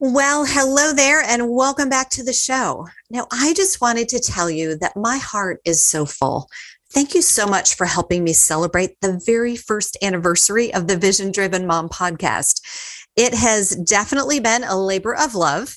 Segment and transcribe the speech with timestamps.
[0.00, 2.86] Well, hello there, and welcome back to the show.
[3.10, 6.48] Now, I just wanted to tell you that my heart is so full.
[6.92, 11.32] Thank you so much for helping me celebrate the very first anniversary of the Vision
[11.32, 12.60] Driven Mom podcast.
[13.16, 15.76] It has definitely been a labor of love.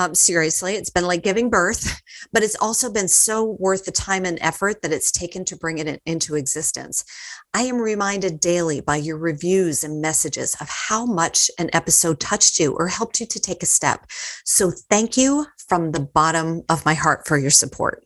[0.00, 2.00] Um, seriously, it's been like giving birth,
[2.32, 5.76] but it's also been so worth the time and effort that it's taken to bring
[5.76, 7.04] it into existence.
[7.52, 12.58] I am reminded daily by your reviews and messages of how much an episode touched
[12.58, 14.06] you or helped you to take a step.
[14.46, 18.04] So thank you from the bottom of my heart for your support.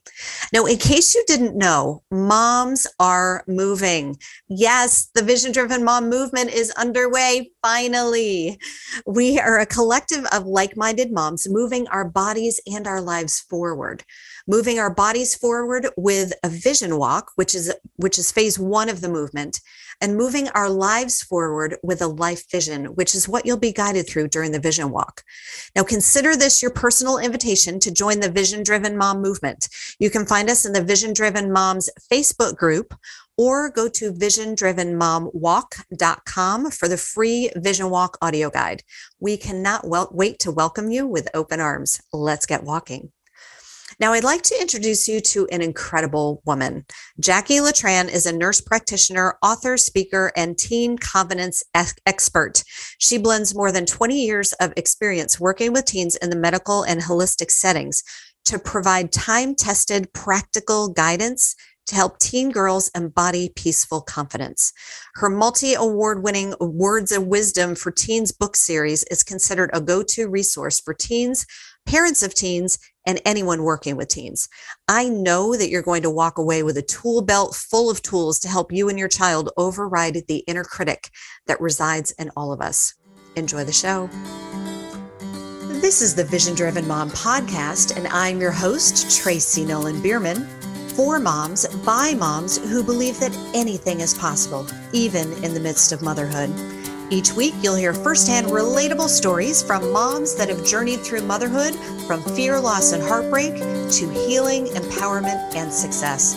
[0.52, 4.18] Now, in case you didn't know, moms are moving.
[4.50, 8.58] Yes, the Vision Driven Mom movement is underway finally.
[9.06, 14.04] We are a collective of like minded moms moving our bodies and our lives forward
[14.46, 19.00] moving our bodies forward with a vision walk which is which is phase 1 of
[19.00, 19.60] the movement
[20.00, 24.08] and moving our lives forward with a life vision which is what you'll be guided
[24.08, 25.22] through during the vision walk
[25.74, 30.26] now consider this your personal invitation to join the vision driven mom movement you can
[30.26, 32.94] find us in the vision driven moms facebook group
[33.36, 38.84] or go to visiondrivenmomwalk.com for the free Vision Walk audio guide.
[39.18, 42.00] We cannot wel- wait to welcome you with open arms.
[42.12, 43.10] Let's get walking.
[44.00, 46.84] Now, I'd like to introduce you to an incredible woman.
[47.20, 52.64] Jackie Letran is a nurse practitioner, author, speaker, and teen confidence expert.
[52.98, 57.02] She blends more than 20 years of experience working with teens in the medical and
[57.02, 58.02] holistic settings
[58.46, 61.54] to provide time tested, practical guidance
[61.86, 64.72] to help teen girls embody peaceful confidence.
[65.16, 70.02] Her multi award winning Words of Wisdom for Teens book series is considered a go
[70.02, 71.46] to resource for teens,
[71.86, 74.48] parents of teens, and anyone working with teens.
[74.88, 78.38] I know that you're going to walk away with a tool belt full of tools
[78.40, 81.10] to help you and your child override the inner critic
[81.46, 82.94] that resides in all of us.
[83.36, 84.08] Enjoy the show.
[85.80, 90.46] This is the Vision Driven Mom podcast, and I'm your host, Tracy Nolan Bierman.
[90.94, 96.00] For moms, by moms who believe that anything is possible, even in the midst of
[96.00, 96.50] motherhood.
[97.14, 101.76] Each week, you'll hear firsthand relatable stories from moms that have journeyed through motherhood
[102.08, 106.34] from fear, loss, and heartbreak to healing, empowerment, and success.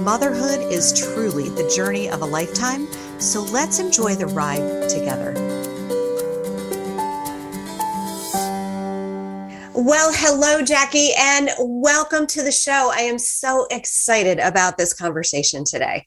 [0.00, 2.86] Motherhood is truly the journey of a lifetime,
[3.18, 5.34] so let's enjoy the ride together.
[9.74, 12.92] Well, hello, Jackie, and welcome to the show.
[12.94, 16.06] I am so excited about this conversation today.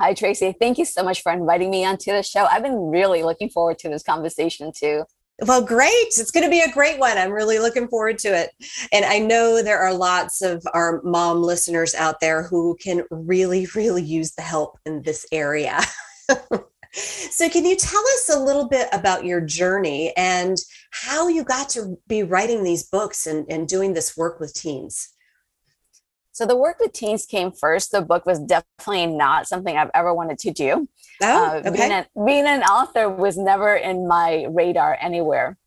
[0.00, 0.54] Hi, Tracy.
[0.56, 2.44] Thank you so much for inviting me onto the show.
[2.44, 5.02] I've been really looking forward to this conversation too.
[5.44, 5.90] Well, great.
[5.90, 7.18] It's going to be a great one.
[7.18, 8.50] I'm really looking forward to it.
[8.92, 13.66] And I know there are lots of our mom listeners out there who can really,
[13.74, 15.80] really use the help in this area.
[16.92, 20.56] so, can you tell us a little bit about your journey and
[20.92, 25.08] how you got to be writing these books and, and doing this work with teens?
[26.38, 27.90] So the work with teens came first.
[27.90, 30.86] The book was definitely not something I've ever wanted to do.
[31.20, 31.70] Oh, uh, okay.
[31.70, 35.58] being, an, being an author was never in my radar anywhere.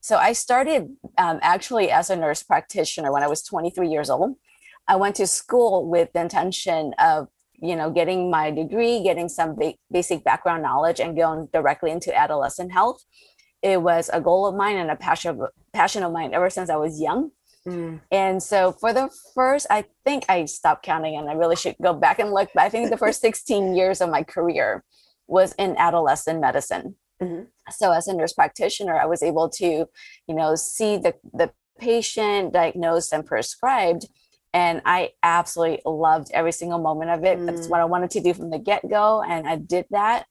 [0.00, 4.34] So I started um, actually as a nurse practitioner when I was 23 years old.
[4.88, 7.28] I went to school with the intention of,
[7.62, 12.12] you know, getting my degree, getting some ba- basic background knowledge, and going directly into
[12.12, 13.04] adolescent health.
[13.62, 16.68] It was a goal of mine and a passion of, passion of mine ever since
[16.68, 17.30] I was young.
[17.66, 18.00] Mm.
[18.10, 21.92] And so for the first, I think I stopped counting and I really should go
[21.92, 24.84] back and look, but I think the first 16 years of my career
[25.26, 26.96] was in adolescent medicine.
[27.20, 27.44] Mm-hmm.
[27.70, 29.86] So as a nurse practitioner, I was able to,
[30.28, 34.06] you know, see the, the patient diagnosed and prescribed.
[34.52, 37.38] And I absolutely loved every single moment of it.
[37.38, 37.46] Mm.
[37.46, 39.22] That's what I wanted to do from the get go.
[39.22, 40.26] And I did that.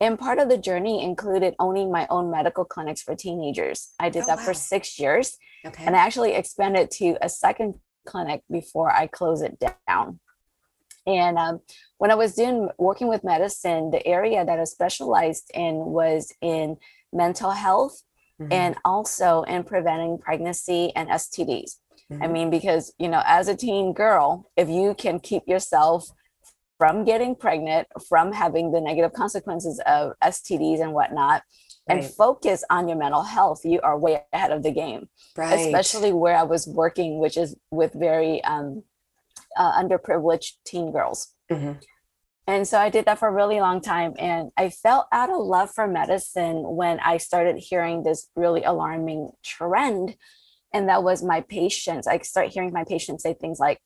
[0.00, 3.92] And part of the journey included owning my own medical clinics for teenagers.
[4.00, 4.44] I did oh, that wow.
[4.44, 5.38] for six years.
[5.64, 5.84] Okay.
[5.84, 7.74] And I actually expanded to a second
[8.06, 10.18] clinic before I closed it down.
[11.06, 11.60] And um,
[11.98, 16.76] when I was doing working with medicine, the area that I specialized in was in
[17.12, 18.02] mental health
[18.40, 18.52] mm-hmm.
[18.52, 21.78] and also in preventing pregnancy and STDs.
[22.10, 22.22] Mm-hmm.
[22.22, 26.08] I mean, because, you know, as a teen girl, if you can keep yourself
[26.78, 31.42] from getting pregnant, from having the negative consequences of STDs and whatnot,
[31.88, 31.98] right.
[31.98, 35.08] and focus on your mental health, you are way ahead of the game.
[35.36, 35.58] Right.
[35.58, 38.84] Especially where I was working, which is with very um,
[39.56, 41.34] uh, underprivileged teen girls.
[41.50, 41.72] Mm-hmm.
[42.46, 44.14] And so I did that for a really long time.
[44.18, 49.30] And I felt out of love for medicine when I started hearing this really alarming
[49.44, 50.16] trend.
[50.74, 52.06] And that was my patients.
[52.06, 53.80] I start hearing my patients say things like,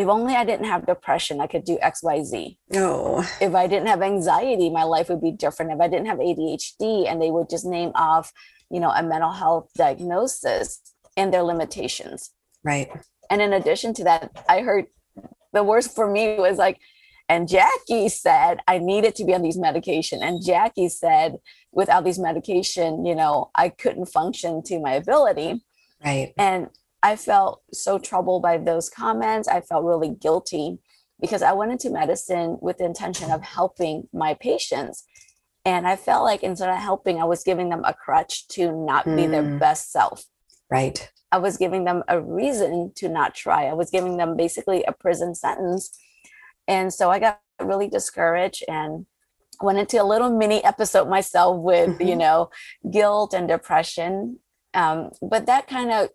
[0.00, 2.56] if only I didn't have depression, I could do XYZ.
[2.74, 3.28] Oh.
[3.40, 5.72] If I didn't have anxiety, my life would be different.
[5.72, 8.32] If I didn't have ADHD, and they would just name off
[8.70, 10.80] you know, a mental health diagnosis
[11.16, 12.30] and their limitations.
[12.62, 12.88] Right.
[13.28, 14.86] And in addition to that, I heard
[15.52, 16.78] the worst for me was like,
[17.28, 20.22] and Jackie said I needed to be on these medication.
[20.22, 21.36] And Jackie said,
[21.72, 25.62] without these medication, you know, I couldn't function to my ability.
[26.04, 26.32] Right.
[26.38, 26.68] And
[27.02, 29.48] I felt so troubled by those comments.
[29.48, 30.78] I felt really guilty
[31.20, 35.04] because I went into medicine with the intention of helping my patients.
[35.64, 39.04] And I felt like instead of helping, I was giving them a crutch to not
[39.04, 39.16] mm.
[39.16, 39.58] be their hmm.
[39.58, 40.24] best self.
[40.70, 41.10] Right.
[41.32, 43.66] I was giving them a reason to not try.
[43.66, 45.96] I was giving them basically a prison sentence.
[46.66, 49.06] And so I got really discouraged and
[49.60, 52.08] went into a little mini episode myself with, mm-hmm.
[52.08, 52.50] you know,
[52.90, 54.38] guilt and depression.
[54.72, 56.08] Um, but that kind of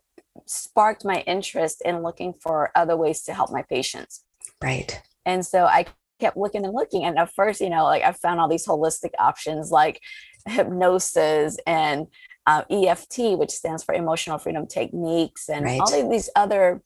[0.45, 4.23] sparked my interest in looking for other ways to help my patients.
[4.61, 5.01] Right.
[5.25, 5.85] And so I
[6.19, 7.03] kept looking and looking.
[7.03, 9.99] And at first, you know, like I found all these holistic options like
[10.47, 12.07] hypnosis and
[12.47, 15.79] uh, EFT, which stands for Emotional Freedom Techniques, and right.
[15.79, 16.81] all of these other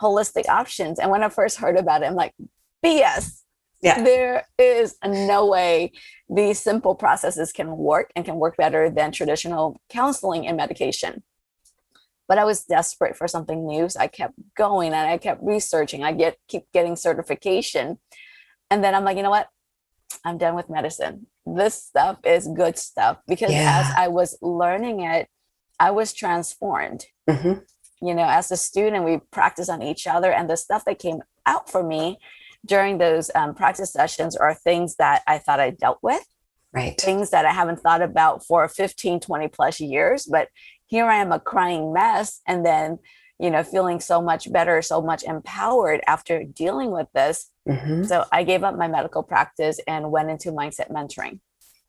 [0.00, 0.98] holistic options.
[0.98, 2.34] And when I first heard about it, I'm like,
[2.84, 3.40] BS.
[3.80, 4.02] Yeah.
[4.02, 5.92] There is no way
[6.28, 11.22] these simple processes can work and can work better than traditional counseling and medication.
[12.26, 13.88] But I was desperate for something new.
[13.88, 16.02] So I kept going and I kept researching.
[16.02, 17.98] I get keep getting certification.
[18.70, 19.48] And then I'm like, you know what?
[20.24, 21.26] I'm done with medicine.
[21.44, 23.82] This stuff is good stuff because yeah.
[23.84, 25.28] as I was learning it,
[25.78, 27.06] I was transformed.
[27.28, 27.60] Mm-hmm.
[28.06, 31.22] You know, as a student, we practice on each other, and the stuff that came
[31.46, 32.18] out for me
[32.64, 36.24] during those um, practice sessions are things that I thought I dealt with.
[36.72, 37.00] Right.
[37.00, 40.26] Things that I haven't thought about for 15, 20 plus years.
[40.30, 40.48] But
[40.86, 42.40] here I am, a crying mess.
[42.46, 42.98] And then,
[43.38, 48.04] you know, feeling so much better, so much empowered after dealing with this Mm-hmm.
[48.04, 51.40] So I gave up my medical practice and went into mindset mentoring.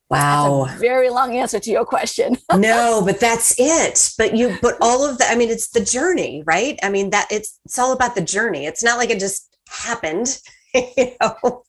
[0.08, 0.68] Wow.
[0.78, 2.38] very long answer to your question.
[2.54, 4.10] no, but that's it.
[4.16, 6.78] But you but all of that I mean it's the journey, right?
[6.82, 8.66] I mean that it's it's all about the journey.
[8.66, 10.40] It's not like it just happened,
[10.74, 11.64] you know.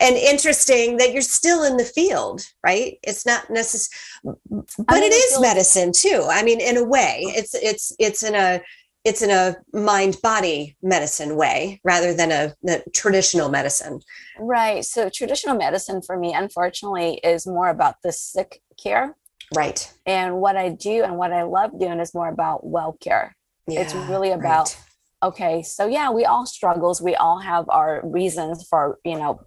[0.00, 2.98] And interesting that you're still in the field, right?
[3.02, 6.26] It's not necessary but it is medicine too.
[6.30, 7.22] I mean in a way.
[7.26, 8.60] It's it's it's in a
[9.04, 14.00] it's in a mind body medicine way rather than a, a, traditional medicine.
[14.38, 14.82] Right.
[14.82, 19.14] So traditional medicine for me, unfortunately, is more about the sick care.
[19.54, 19.92] Right.
[20.06, 23.36] And what I do and what I love doing is more about well care.
[23.66, 24.84] Yeah, it's really about right.
[25.24, 27.00] Okay, so yeah, we all struggles.
[27.00, 29.40] We all have our reasons for, you know,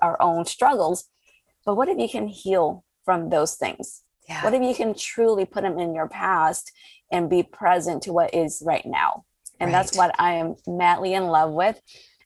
[0.00, 1.04] our own struggles.
[1.64, 4.02] But what if you can heal from those things?
[4.28, 4.42] Yeah.
[4.42, 6.72] What if you can truly put them in your past
[7.10, 9.24] and be present to what is right now?
[9.60, 9.78] And right.
[9.78, 11.80] that's what I am madly in love with.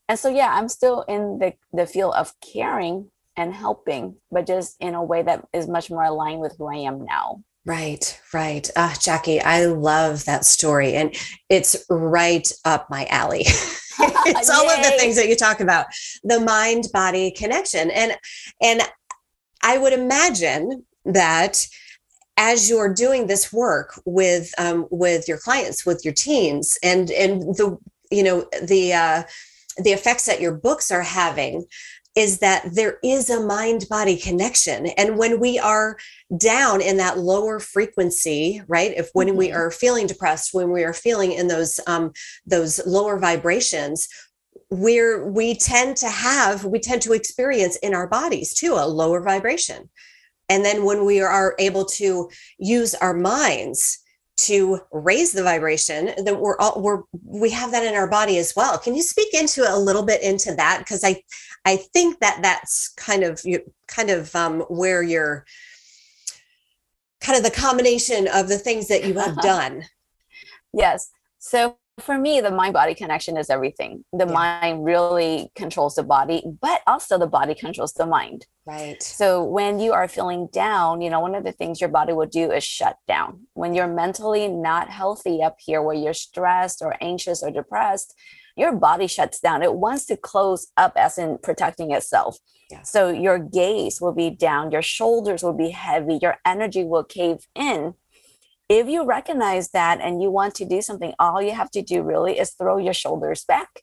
[0.09, 4.77] And so, yeah, I'm still in the, the field of caring and helping, but just
[4.81, 7.43] in a way that is much more aligned with who I am now.
[7.67, 8.71] Right, right.
[8.77, 10.95] Ah, Jackie, I love that story.
[10.95, 11.15] And
[11.51, 13.45] it's right up my alley.
[14.27, 15.87] it's all of the things that you talk about.
[16.23, 17.91] The mind body connection.
[17.91, 18.17] And
[18.63, 18.83] and
[19.63, 21.67] I would imagine that
[22.37, 27.43] as you're doing this work with um, with your clients with your teens and and
[27.57, 27.79] the
[28.11, 29.23] you know the uh,
[29.83, 31.65] the effects that your books are having
[32.17, 35.97] is that there is a mind body connection and when we are
[36.39, 39.37] down in that lower frequency right if when mm-hmm.
[39.37, 42.13] we are feeling depressed when we are feeling in those um,
[42.47, 44.09] those lower vibrations
[44.71, 49.23] we're we tend to have we tend to experience in our bodies too a lower
[49.23, 49.89] vibration
[50.49, 54.03] and then when we are able to use our minds
[54.37, 58.55] to raise the vibration, that we're all we're we have that in our body as
[58.55, 58.79] well.
[58.79, 60.79] Can you speak into a little bit into that?
[60.81, 61.23] Because I
[61.65, 65.47] I think that that's kind of you kind of um, where you're
[67.21, 69.85] kind of the combination of the things that you have done.
[70.73, 71.11] yes.
[71.39, 74.05] So for me, the mind body connection is everything.
[74.13, 74.33] The yeah.
[74.33, 78.47] mind really controls the body, but also the body controls the mind.
[78.67, 79.03] Right.
[79.03, 82.27] So when you are feeling down, you know, one of the things your body will
[82.27, 83.47] do is shut down.
[83.55, 88.15] When you're mentally not healthy up here, where you're stressed or anxious or depressed,
[88.57, 89.63] your body shuts down.
[89.63, 92.39] It wants to close up, as in protecting itself.
[92.71, 92.83] Yeah.
[92.83, 97.47] So your gaze will be down, your shoulders will be heavy, your energy will cave
[97.55, 97.95] in
[98.69, 102.03] if you recognize that and you want to do something, all you have to do
[102.03, 103.83] really is throw your shoulders back,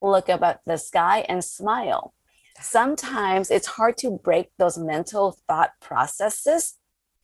[0.00, 2.14] look up at the sky, and smile.
[2.60, 6.76] Sometimes it's hard to break those mental thought processes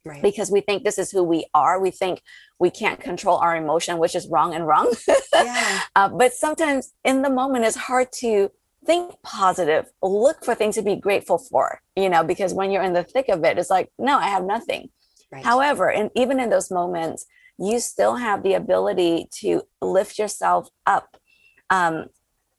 [0.05, 0.23] Right.
[0.23, 1.81] because we think this is who we are.
[1.81, 2.23] We think
[2.61, 4.93] we can't control our emotion, which is wrong and wrong.
[5.35, 5.81] Yeah.
[5.97, 8.51] uh, but sometimes in the moment, it's hard to
[8.87, 12.93] think positive, look for things to be grateful for, you know, because when you're in
[12.95, 14.89] the thick of it, it's like, no, I have nothing.
[15.31, 15.45] Right.
[15.45, 17.27] However, and even in those moments,
[17.59, 21.17] you still have the ability to lift yourself up
[21.71, 22.07] um,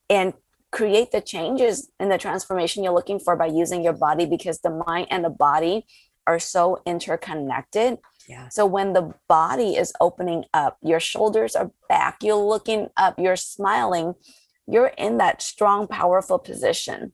[0.09, 0.33] and
[0.71, 4.83] create the changes in the transformation you're looking for by using your body because the
[4.85, 5.85] mind and the body
[6.25, 7.99] are so interconnected.
[8.27, 8.49] Yeah.
[8.49, 13.37] So when the body is opening up, your shoulders are back, you're looking up, you're
[13.37, 14.13] smiling,
[14.67, 17.13] you're in that strong, powerful position.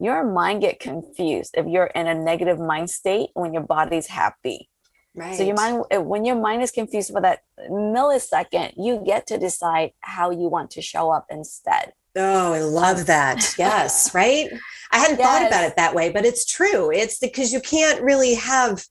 [0.00, 4.70] Your mind get confused if you're in a negative mind state when your body's happy.
[5.14, 5.36] Right.
[5.36, 7.40] So your mind, when your mind is confused for that
[7.70, 11.92] millisecond, you get to decide how you want to show up instead.
[12.16, 13.54] Oh, I love um, that.
[13.58, 14.48] Yes, right.
[14.90, 15.26] I hadn't yes.
[15.26, 16.90] thought about it that way, but it's true.
[16.90, 18.84] It's because you can't really have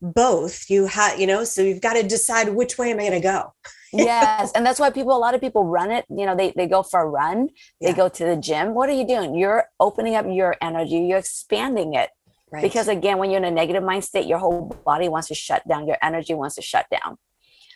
[0.00, 0.70] both.
[0.70, 3.20] You have, you know, so you've got to decide which way am I going to
[3.20, 3.52] go.
[3.92, 6.04] Yes, and that's why people, a lot of people run it.
[6.08, 7.48] You know, they they go for a run,
[7.80, 7.96] they yeah.
[7.96, 8.74] go to the gym.
[8.74, 9.34] What are you doing?
[9.34, 10.98] You're opening up your energy.
[10.98, 12.10] You're expanding it.
[12.52, 12.62] Right.
[12.62, 15.66] Because again, when you're in a negative mind state, your whole body wants to shut
[15.68, 17.16] down, your energy wants to shut down.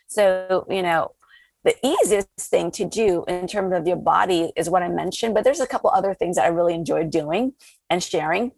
[0.09, 1.13] So, you know,
[1.63, 5.45] the easiest thing to do in terms of your body is what I mentioned, but
[5.45, 7.55] there's a couple other things that I really enjoy doing
[7.89, 8.53] and sharing.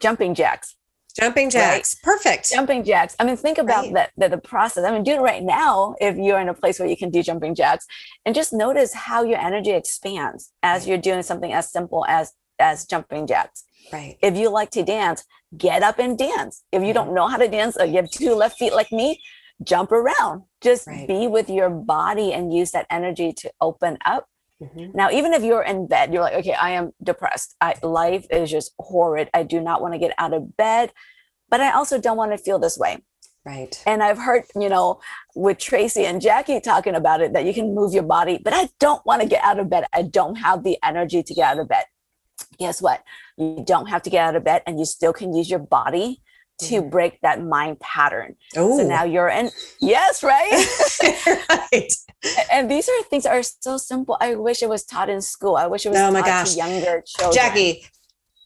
[0.00, 0.76] Jumping jacks.
[1.20, 1.96] Jumping jacks.
[2.04, 2.14] Right?
[2.14, 2.50] Perfect.
[2.50, 3.16] Jumping jacks.
[3.18, 3.94] I mean, think about right.
[3.94, 4.84] that, the, the process.
[4.84, 7.22] I mean, do it right now if you're in a place where you can do
[7.22, 7.86] jumping jacks
[8.24, 12.86] and just notice how your energy expands as you're doing something as simple as as
[12.86, 13.64] jumping jacks.
[13.92, 14.18] Right.
[14.22, 15.24] If you like to dance,
[15.56, 16.62] get up and dance.
[16.72, 19.20] If you don't know how to dance, or you have two left feet like me,
[19.62, 20.42] jump around.
[20.60, 21.06] Just right.
[21.06, 24.26] be with your body and use that energy to open up.
[24.62, 24.96] Mm-hmm.
[24.96, 27.54] Now, even if you're in bed, you're like, okay, I am depressed.
[27.60, 29.30] I, life is just horrid.
[29.32, 30.92] I do not want to get out of bed,
[31.48, 32.98] but I also don't want to feel this way.
[33.44, 33.80] Right.
[33.86, 35.00] And I've heard, you know,
[35.34, 38.68] with Tracy and Jackie talking about it, that you can move your body, but I
[38.78, 39.84] don't want to get out of bed.
[39.94, 41.84] I don't have the energy to get out of bed
[42.58, 43.02] guess what?
[43.36, 46.22] You don't have to get out of bed and you still can use your body
[46.60, 46.90] to mm-hmm.
[46.90, 48.36] break that mind pattern.
[48.56, 49.50] Oh, so now you're in.
[49.80, 50.66] Yes, right.
[51.72, 51.92] right.
[52.52, 54.16] And these are things that are so simple.
[54.20, 55.56] I wish it was taught in school.
[55.56, 56.56] I wish it was oh my gosh.
[56.56, 57.32] younger children.
[57.32, 57.84] Jackie,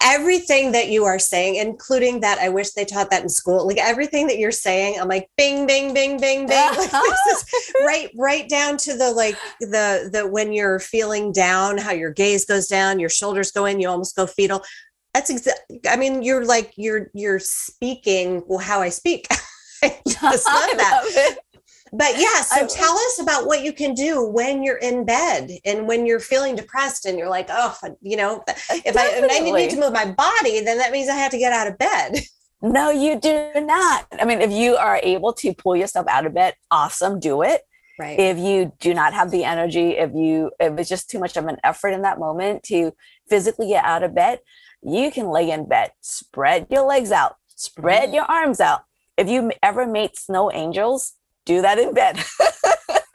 [0.02, 3.66] everything that you are saying, including that, I wish they taught that in school.
[3.66, 6.68] Like everything that you're saying, I'm like, bing, bing, bing, bing, bing.
[6.76, 11.78] Like this is right, right down to the like the the when you're feeling down,
[11.78, 14.62] how your gaze goes down, your shoulders go in, you almost go fetal.
[15.14, 15.80] That's exactly.
[15.88, 19.26] I mean, you're like you're you're speaking well, how I speak.
[19.82, 21.36] I just love that.
[21.94, 25.86] But yeah, so tell us about what you can do when you're in bed and
[25.86, 29.70] when you're feeling depressed and you're like, oh, you know, if I, if I need
[29.70, 32.20] to move my body, then that means I have to get out of bed.
[32.64, 34.06] No, you do not.
[34.20, 37.62] I mean, if you are able to pull yourself out of bed, awesome, do it.
[37.98, 38.16] Right.
[38.16, 41.46] If you do not have the energy, if you if it's just too much of
[41.46, 42.94] an effort in that moment to
[43.28, 44.38] physically get out of bed,
[44.80, 48.14] you can lay in bed, spread your legs out, spread mm-hmm.
[48.14, 48.84] your arms out.
[49.16, 52.18] If you ever made snow angels, do that in bed.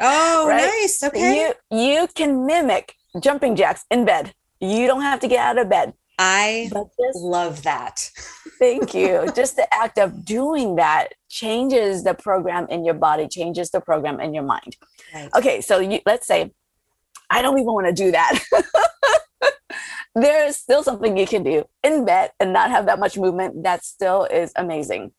[0.02, 0.68] oh, right?
[0.82, 1.04] nice.
[1.04, 1.54] Okay.
[1.72, 4.34] You you can mimic jumping jacks in bed.
[4.60, 5.94] You don't have to get out of bed.
[6.20, 8.10] I just, love that.
[8.60, 9.28] thank you.
[9.36, 14.20] just the act of doing that changes the program in your body, changes the program
[14.20, 14.78] in your mind.
[15.14, 15.30] Right.
[15.36, 16.52] Okay, so you, let's say
[17.30, 18.40] I don't even want to do that.
[20.16, 23.64] there is still something you can do in bed and not have that much movement.
[23.64, 25.12] That still is amazing.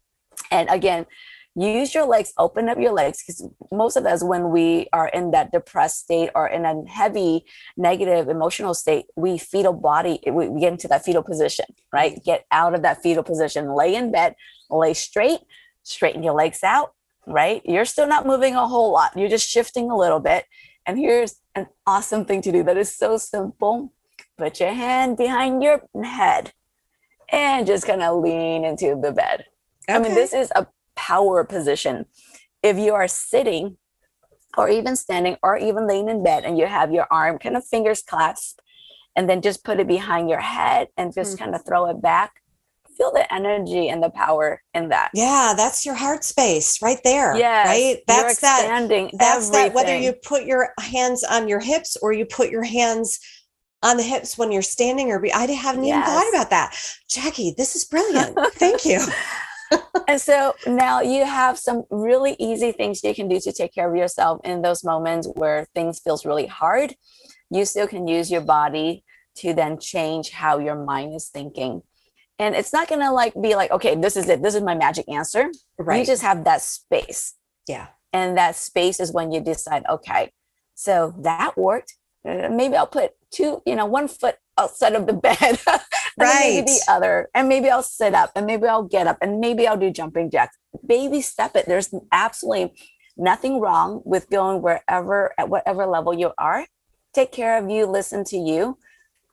[0.50, 1.06] And again,
[1.54, 5.32] use your legs, open up your legs, because most of us, when we are in
[5.32, 7.44] that depressed state or in a heavy
[7.76, 12.12] negative emotional state, we fetal body, we get into that fetal position, right?
[12.12, 12.24] Mm-hmm.
[12.24, 14.34] Get out of that fetal position, lay in bed,
[14.70, 15.40] lay straight,
[15.82, 16.92] straighten your legs out,
[17.26, 17.62] right?
[17.64, 19.16] You're still not moving a whole lot.
[19.16, 20.44] You're just shifting a little bit.
[20.86, 23.92] And here's an awesome thing to do that is so simple.
[24.36, 26.52] Put your hand behind your head
[27.30, 29.46] and just kind of lean into the bed.
[29.88, 29.96] Okay.
[29.96, 30.66] I mean, this is a
[30.98, 32.06] power position.
[32.62, 33.76] If you are sitting
[34.56, 37.64] or even standing or even laying in bed and you have your arm kind of
[37.64, 38.60] fingers clasped
[39.14, 41.44] and then just put it behind your head and just mm-hmm.
[41.44, 42.42] kind of throw it back,
[42.96, 45.10] feel the energy and the power in that.
[45.14, 47.36] Yeah, that's your heart space right there.
[47.36, 48.00] Yeah, right.
[48.08, 48.66] That's that.
[48.66, 49.10] That's everything.
[49.18, 49.74] that.
[49.74, 53.20] Whether you put your hands on your hips or you put your hands
[53.84, 55.96] on the hips when you're standing or be, I haven't yes.
[55.96, 56.76] even thought about that.
[57.08, 58.36] Jackie, this is brilliant.
[58.54, 59.00] Thank you.
[60.08, 63.90] and so now you have some really easy things you can do to take care
[63.90, 66.94] of yourself in those moments where things feels really hard.
[67.50, 69.04] You still can use your body
[69.36, 71.82] to then change how your mind is thinking.
[72.38, 74.42] And it's not going to like be like okay this is it.
[74.42, 75.50] This is my magic answer.
[75.78, 76.00] Right.
[76.00, 77.34] you just have that space.
[77.66, 77.88] Yeah.
[78.12, 80.32] And that space is when you decide okay
[80.78, 81.94] so that worked.
[82.24, 85.58] Maybe i'll put two you know one foot outside of the bed
[86.24, 86.54] right.
[86.54, 89.66] maybe the other, and maybe I'll sit up, and maybe I'll get up, and maybe
[89.66, 90.56] I'll do jumping jacks.
[90.86, 91.66] Baby step it.
[91.66, 92.74] There's absolutely
[93.16, 96.66] nothing wrong with going wherever at whatever level you are.
[97.12, 98.78] Take care of you, listen to you,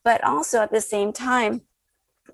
[0.03, 1.61] but also at the same time,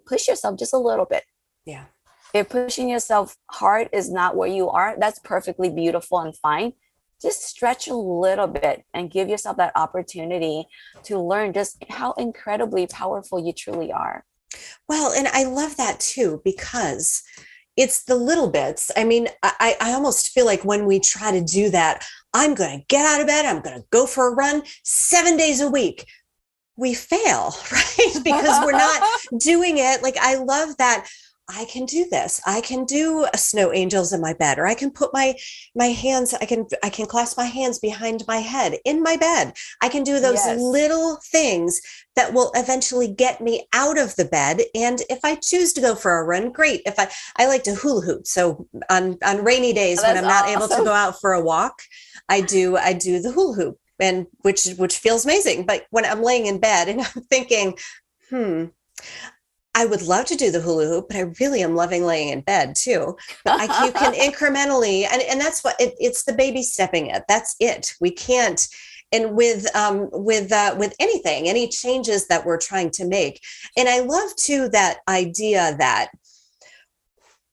[0.05, 1.23] push yourself just a little bit.
[1.65, 1.85] Yeah.
[2.33, 6.73] If pushing yourself hard is not where you are, that's perfectly beautiful and fine.
[7.21, 10.65] Just stretch a little bit and give yourself that opportunity
[11.03, 14.23] to learn just how incredibly powerful you truly are.
[14.87, 17.23] Well, and I love that too, because
[17.77, 18.91] it's the little bits.
[18.95, 22.79] I mean, I, I almost feel like when we try to do that, I'm going
[22.79, 25.69] to get out of bed, I'm going to go for a run seven days a
[25.69, 26.05] week.
[26.77, 28.23] We fail, right?
[28.23, 29.03] because we're not
[29.39, 30.03] doing it.
[30.03, 31.07] Like, I love that
[31.53, 32.39] I can do this.
[32.45, 35.35] I can do a snow angels in my bed, or I can put my
[35.75, 36.33] my hands.
[36.33, 39.53] I can I can clasp my hands behind my head in my bed.
[39.81, 40.59] I can do those yes.
[40.59, 41.81] little things
[42.15, 44.61] that will eventually get me out of the bed.
[44.73, 46.81] And if I choose to go for a run, great.
[46.85, 50.23] If I I like to hula hoop, so on on rainy days oh, when I'm
[50.23, 50.57] not awesome.
[50.57, 51.81] able to go out for a walk,
[52.29, 55.65] I do I do the hula hoop and which which feels amazing.
[55.65, 57.77] But when I'm laying in bed and I'm thinking,
[58.29, 58.65] hmm,
[59.73, 62.41] I would love to do the hula hoop, but I really am loving laying in
[62.41, 63.15] bed too.
[63.45, 67.23] But I, you can incrementally, and, and that's what it, it's the baby stepping it.
[67.27, 67.93] That's it.
[68.01, 68.67] We can't.
[69.13, 73.41] And with um, with uh, with anything, any changes that we're trying to make,
[73.77, 76.11] and I love too that idea that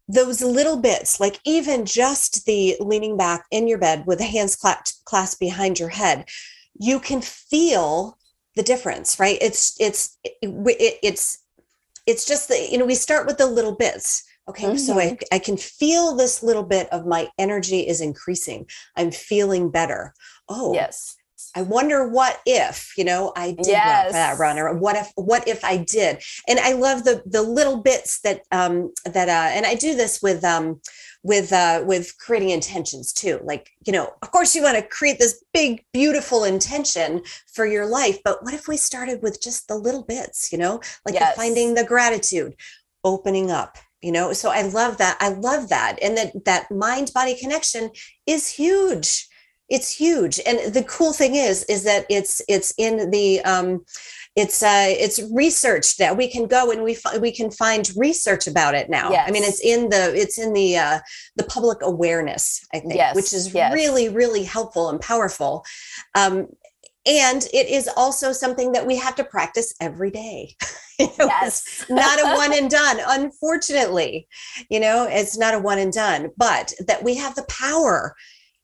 [0.09, 4.57] those little bits, like even just the leaning back in your bed with the hands
[4.57, 6.27] clasped, clasped behind your head,
[6.79, 8.17] you can feel
[8.57, 9.39] the difference, right?
[9.41, 11.39] It's it's it, it's
[12.09, 14.25] it's just that you know we start with the little bits.
[14.49, 14.77] Okay mm-hmm.
[14.77, 18.67] so I, I can feel this little bit of my energy is increasing.
[18.97, 20.15] I'm feeling better.
[20.49, 21.18] Oh yes
[21.59, 24.13] I wonder what if, you know, I did yes.
[24.13, 24.73] that runner.
[24.73, 26.23] What if, what if I did?
[26.47, 30.23] And I love the the little bits that um that uh and I do this
[30.23, 30.81] with um
[31.25, 33.41] with uh with creating intentions too.
[33.43, 37.23] Like, you know, of course you want to create this big, beautiful intention
[37.53, 40.81] for your life, but what if we started with just the little bits, you know,
[41.05, 41.35] like yes.
[41.35, 42.55] finding the gratitude,
[43.03, 47.11] opening up, you know so i love that i love that and that that mind
[47.13, 47.91] body connection
[48.27, 49.28] is huge
[49.69, 53.85] it's huge and the cool thing is is that it's it's in the um
[54.35, 58.47] it's uh it's research that we can go and we f- we can find research
[58.47, 59.29] about it now yes.
[59.29, 60.99] i mean it's in the it's in the uh
[61.37, 63.15] the public awareness i think yes.
[63.15, 63.73] which is yes.
[63.73, 65.65] really really helpful and powerful
[66.15, 66.47] um
[67.07, 70.55] and it is also something that we have to practice every day
[70.99, 71.85] you know, yes.
[71.89, 74.27] not a one and done unfortunately
[74.71, 78.15] you know it's not a one and done but that we have the power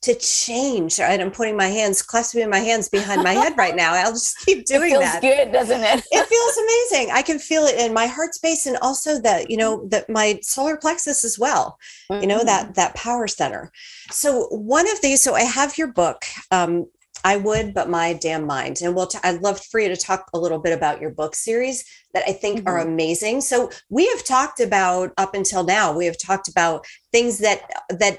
[0.05, 1.01] to change.
[1.01, 3.95] And I'm putting my hands, clasping my hands behind my head right now.
[3.95, 5.23] I'll just keep doing it feels that.
[5.23, 6.05] good, doesn't it?
[6.11, 7.13] it feels amazing.
[7.13, 10.39] I can feel it in my heart space and also that, you know, that my
[10.43, 11.79] solar plexus as well,
[12.11, 12.21] mm-hmm.
[12.21, 12.73] you know, that, mm-hmm.
[12.75, 13.73] that power center.
[14.11, 16.87] So one of these, so I have your book, um,
[17.27, 18.83] I would, but my damn mind.
[18.83, 21.35] And we'll, t- I'd love for you to talk a little bit about your book
[21.35, 22.69] series that I think mm-hmm.
[22.69, 23.41] are amazing.
[23.41, 28.19] So we have talked about up until now, we have talked about things that, that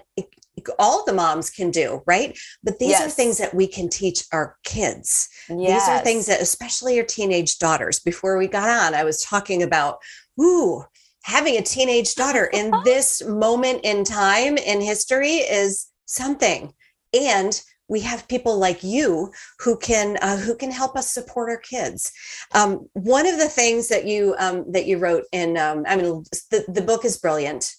[0.79, 2.37] all the moms can do, right?
[2.63, 3.05] But these yes.
[3.05, 5.29] are things that we can teach our kids.
[5.49, 5.85] Yes.
[5.85, 7.99] These are things that, especially your teenage daughters.
[7.99, 9.97] Before we got on, I was talking about,
[10.41, 10.83] ooh,
[11.23, 16.73] having a teenage daughter in this moment in time in history is something.
[17.13, 21.57] And we have people like you who can uh, who can help us support our
[21.57, 22.11] kids.
[22.53, 26.23] Um, one of the things that you um, that you wrote in, um, I mean,
[26.49, 27.71] the, the book is brilliant,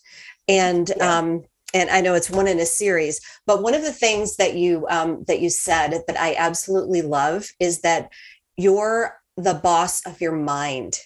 [0.48, 1.18] and yeah.
[1.74, 4.86] And I know it's one in a series, but one of the things that you
[4.88, 8.12] um, that you said that I absolutely love is that
[8.56, 11.00] you're the boss of your mind.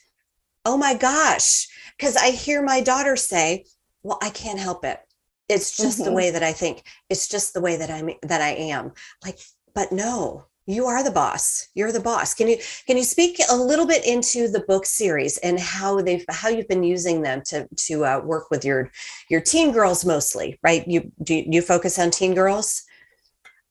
[0.64, 3.64] Oh my gosh, because I hear my daughter say,
[4.02, 5.00] "Well, I can't help it.
[5.48, 6.10] It's just mm-hmm.
[6.10, 6.84] the way that I think.
[7.08, 8.92] It's just the way that I'm that I am."
[9.24, 9.38] Like,
[9.74, 12.56] but no, you are the boss you're the boss can you
[12.86, 16.68] can you speak a little bit into the book series and how they've how you've
[16.68, 18.90] been using them to to uh, work with your
[19.28, 22.84] your teen girls mostly right you do you focus on teen girls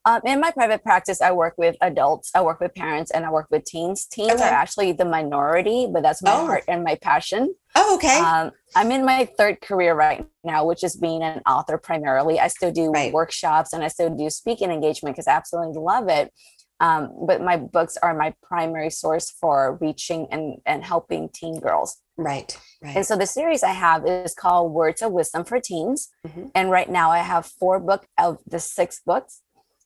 [0.05, 3.31] um, in my private practice, I work with adults, I work with parents, and I
[3.31, 4.05] work with teens.
[4.05, 4.43] Teens okay.
[4.43, 6.45] are actually the minority, but that's my oh.
[6.45, 7.53] heart and my passion.
[7.75, 8.17] Oh, okay.
[8.17, 12.39] Um, I'm in my third career right now, which is being an author primarily.
[12.39, 13.11] I still do right.
[13.11, 16.33] workshops and I still do speaking engagement because I absolutely love it.
[16.79, 21.97] Um, but my books are my primary source for reaching and, and helping teen girls.
[22.17, 22.95] Right, right.
[22.95, 26.09] And so the series I have is called Words of Wisdom for Teens.
[26.25, 26.45] Mm-hmm.
[26.55, 29.41] And right now I have four book of the six books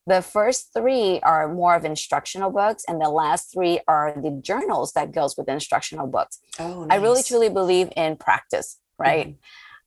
[0.06, 4.92] the first three are more of instructional books and the last three are the journals
[4.94, 9.36] that goes with instructional books Oh, i really truly believe in practice right Mhm.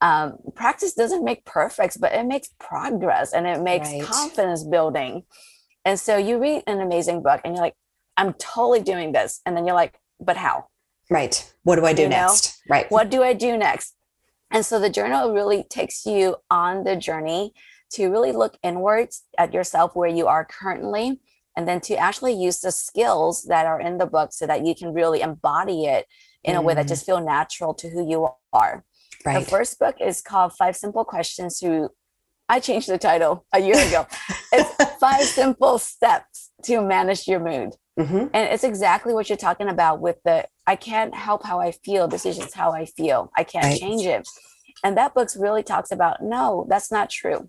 [0.01, 4.03] um, practice doesn't make perfect but it makes progress and it makes Right.
[4.03, 5.25] confidence building
[5.87, 7.77] and so you read an amazing book and you're like
[8.19, 10.67] i'm totally doing this and then you're like but how
[11.09, 11.37] Right.
[11.63, 12.61] What do I do You know, next?
[12.69, 12.91] Right.
[12.91, 13.95] what do I do next?
[14.51, 17.53] And so the journal really takes you on the journey
[17.93, 21.21] to really look inwards at yourself where you are currently,
[21.57, 24.75] and then to actually use the skills that are in the book so that you
[24.75, 26.07] can really embody it
[26.43, 26.89] in a way that Mm.
[26.95, 28.85] just feel natural to who you are.
[29.25, 29.39] Right.
[29.45, 31.91] The first book is called Five Simple Questions to
[32.49, 34.07] I changed the title a year ago.
[34.53, 37.75] it's five simple steps to manage your mood.
[37.99, 38.31] Mhm.
[38.35, 42.09] And it's exactly what you're talking about with the I can't help how I feel.
[42.09, 43.31] This is just how I feel.
[43.37, 43.81] I can't Right.
[43.81, 44.29] change it.
[44.85, 47.49] And that book really talks about no, that's not true.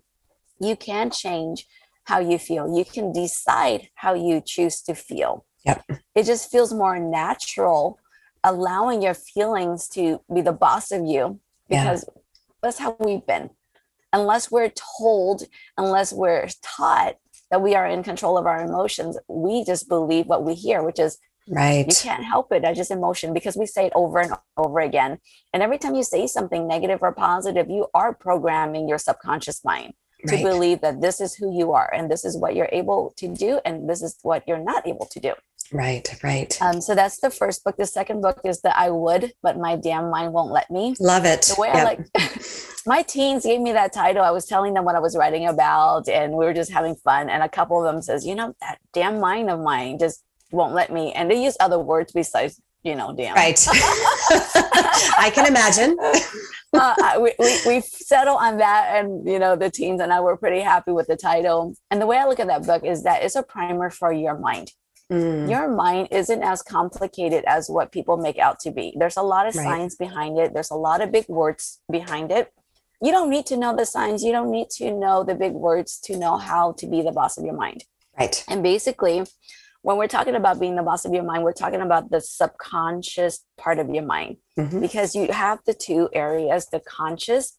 [0.60, 1.66] You can change
[2.04, 2.74] how you feel.
[2.76, 5.44] You can decide how you choose to feel.
[5.64, 5.84] Yep.
[6.14, 7.98] It just feels more natural,
[8.42, 11.82] allowing your feelings to be the boss of you Yeah.
[11.84, 12.04] because
[12.62, 13.50] that's how we've been.
[14.12, 15.42] Unless we're told,
[15.76, 17.16] unless we're taught
[17.50, 20.98] that we are in control of our emotions, we just believe what we hear, which
[20.98, 21.18] is
[21.48, 21.86] right.
[21.86, 22.62] you can't help it.
[22.62, 25.18] That's just emotion because we say it over and over again.
[25.52, 29.94] And every time you say something negative or positive, you are programming your subconscious mind
[30.26, 30.44] to Right.
[30.44, 33.60] believe that this is who you are and this is what you're able to do
[33.64, 35.32] and this is what you're not able to do.
[35.72, 36.08] Right.
[36.22, 36.60] Right.
[36.62, 37.76] Um, so that's the first book.
[37.76, 40.94] The second book is the I would, but my damn mind won't let me.
[41.00, 41.42] Love it.
[41.42, 41.76] The way Yep.
[41.76, 42.00] I like
[42.86, 44.22] my teens gave me that title.
[44.24, 47.28] I was telling them what I was writing about, and we were just having fun.
[47.28, 50.74] And a couple of them says, you know, that damn mind of mine just won't
[50.74, 51.12] let me.
[51.12, 53.34] And they use other words besides, you know, damn.
[53.34, 53.58] Right.
[53.70, 55.98] I can imagine.
[56.72, 60.36] uh, we, we, we settled on that and you know the teens and i were
[60.36, 63.22] pretty happy with the title and the way i look at that book is that
[63.22, 64.70] it's a primer for your mind
[65.10, 68.94] Mm, your mind isn't as complicated as what people make out to be.
[68.98, 69.64] There's a lot of Right.
[69.64, 70.52] science behind it.
[70.52, 72.52] There's a lot of big words behind it.
[73.00, 75.98] You don't need to know the science you don't need to know the big words
[76.00, 77.84] to know how to be the boss of your mind.
[78.18, 78.44] Right.
[78.48, 79.24] and basically,
[79.82, 83.44] when we're talking about being the boss of your mind, we're talking about the subconscious
[83.56, 84.38] part of your mind.
[84.58, 84.80] Mhm.
[84.80, 87.56] because you have the two areas the conscious,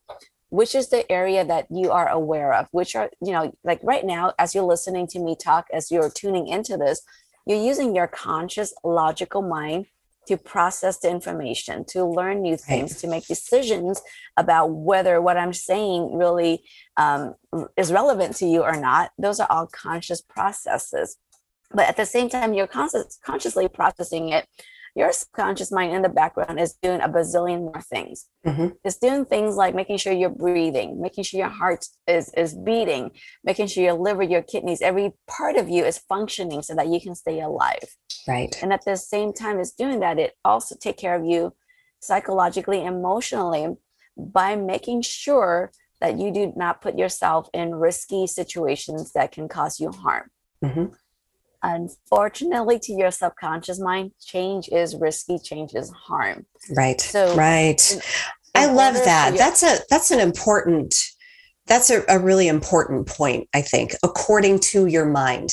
[0.49, 4.05] which is the area that you are aware of, which are, you know, like right
[4.05, 7.01] now, as you're listening to me talk, as you're tuning into this,
[7.49, 9.87] you're using your conscious, logical mind
[10.27, 13.99] to process the information, to learn new things, to make decisions
[14.37, 16.61] about whether what I'm saying really
[16.97, 17.33] um,
[17.75, 19.09] is relevant to you or not.
[19.17, 21.17] Those are all conscious processes.
[21.71, 24.47] But at the same time, you're conscious, consciously processing it.
[24.95, 28.25] Your subconscious mind in the background is doing a bazillion more things.
[28.45, 28.75] Mhm.
[28.83, 33.11] It's doing things like making sure you're breathing, making sure your heart is, is beating,
[33.43, 36.99] making sure your liver, your kidneys, every part of you is functioning so that you
[36.99, 37.83] can stay alive
[38.27, 38.55] Right.
[38.61, 41.53] and at the same time as doing that it also take care of you
[42.01, 43.75] psychologically emotionally
[44.17, 45.71] by making sure
[46.01, 50.29] that you do not put yourself in risky situations that can cause you harm
[50.63, 50.93] Mhm.
[51.63, 56.45] Unfortunately to your subconscious mind change is risky change is harm
[56.75, 56.99] Right.
[57.01, 57.91] So, right.
[57.93, 58.01] in-
[58.55, 59.29] I love that.
[59.29, 60.95] your- That's a that's an important
[61.67, 65.51] that's a, a really important point, I think, according to your mind.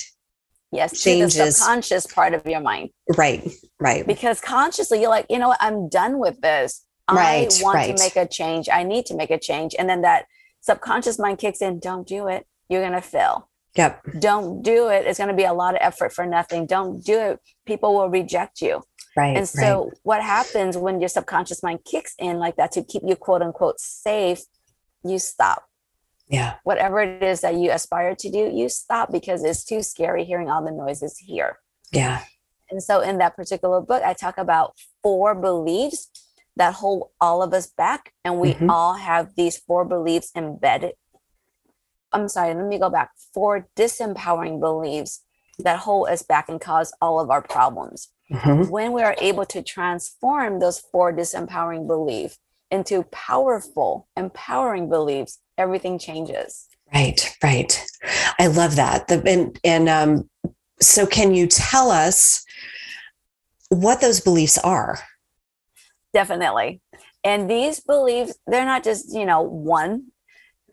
[0.72, 3.48] yes to the changes- subconscious part of your mind Right.
[3.78, 4.06] Right.
[4.06, 7.96] because consciously you're like you know what i'm done with this Right, i want right.
[7.96, 10.24] to make a change i need to make a change and then that
[10.60, 14.02] subconscious mind kicks in don't do it you're going to fail Yep.
[14.18, 17.18] don't do it it's going to be a lot of effort for nothing don't do
[17.18, 18.82] it people will reject you
[19.16, 19.36] Right.
[19.36, 23.16] and so what happens when your subconscious mind kicks in like that to keep you
[23.16, 24.42] quote unquote safe
[25.04, 25.64] you stop
[26.28, 26.54] yeah.
[26.64, 30.50] whatever it is that you aspire to do you stop because it's too scary hearing
[30.50, 31.58] all the noises here
[31.92, 32.22] Yeah.
[32.70, 36.10] and so in that particular book, I talk about four beliefs
[36.56, 38.12] that hold all of us back.
[38.24, 38.70] And we Mhm.
[38.70, 40.94] all have these four beliefs embedded.
[42.16, 43.10] I'm sorry, let me go back.
[43.34, 45.22] Four disempowering beliefs
[45.58, 48.08] that hold us back and cause all of our problems.
[48.32, 48.70] Mhm.
[48.70, 52.38] When we are able to transform those four disempowering beliefs
[52.70, 56.68] into powerful, empowering beliefs, everything changes.
[56.92, 57.36] Right.
[57.42, 57.84] Right.
[58.38, 59.08] I love that.
[59.08, 60.30] The and and um
[60.80, 62.44] so can you tell us
[63.68, 65.00] what those beliefs are?
[66.14, 66.80] definitely
[67.24, 70.06] and these beliefs they're not just you know one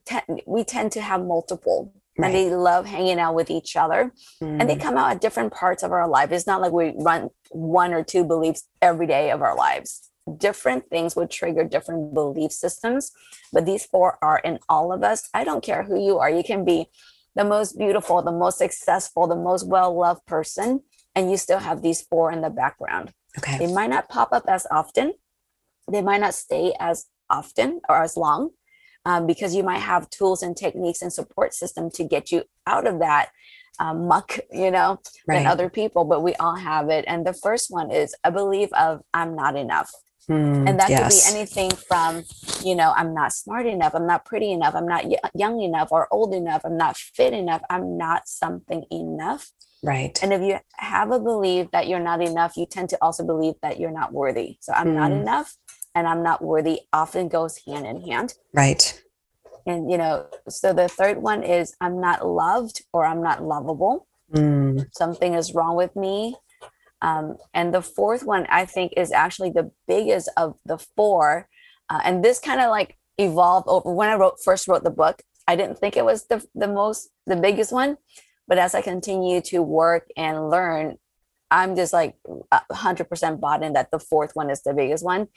[0.06, 2.28] Ten, we tend to have multiple Right.
[2.28, 5.52] and they love hanging out with each other and they Mm, come out at different
[5.52, 9.32] parts of our life it's not like we run one or two beliefs every day
[9.32, 13.12] of our lives different things would trigger different belief systems
[13.52, 16.44] but these four are in all of us i don't care who you are you
[16.44, 16.88] can be
[17.36, 20.82] the most beautiful, the most successful, the most well loved person,
[21.16, 23.12] and you still have these four in the background.
[23.40, 23.58] Okay.
[23.58, 25.14] They might not pop up as often,
[25.92, 28.52] they might not stay as often or as long.
[29.06, 32.88] Um, because you might have tools and techniques and support system to get you out
[32.88, 33.32] of that
[33.80, 35.40] um, muck, you know, right.
[35.40, 37.06] than other people, but we all have it.
[37.08, 39.92] And the first one is a belief of I'm not enough.
[40.30, 41.02] Mm, and that yes.
[41.02, 42.24] could be anything from,
[42.64, 45.92] you know, I'm not smart enough, I'm not pretty enough, I'm not y- young enough
[45.92, 49.52] or old enough, I'm not fit enough, I'm not something enough.
[49.84, 50.18] Right.
[50.24, 53.56] And if you have a belief that you're not enough, you tend to also believe
[53.62, 54.56] that you're not worthy.
[54.62, 54.94] So I'm mm.
[54.94, 55.58] not enough
[55.96, 58.34] and I'm not worthy often goes hand in hand.
[58.54, 59.02] Right.
[59.66, 64.08] And, you know, so the third one is I'm not loved or I'm not lovable.
[64.34, 64.88] Mm.
[64.94, 66.36] Something is wrong with me.
[67.02, 71.48] Um, and the fourth one, I think, is actually the biggest of the four.
[71.90, 75.22] Uh, and this kind of like evolved over when I wrote first wrote the book.
[75.48, 77.98] I didn't think it was the, the most, the biggest one.
[78.48, 80.98] But as I continue to work and learn,
[81.52, 85.28] I'm just like 100% bought in that the fourth one is the biggest one,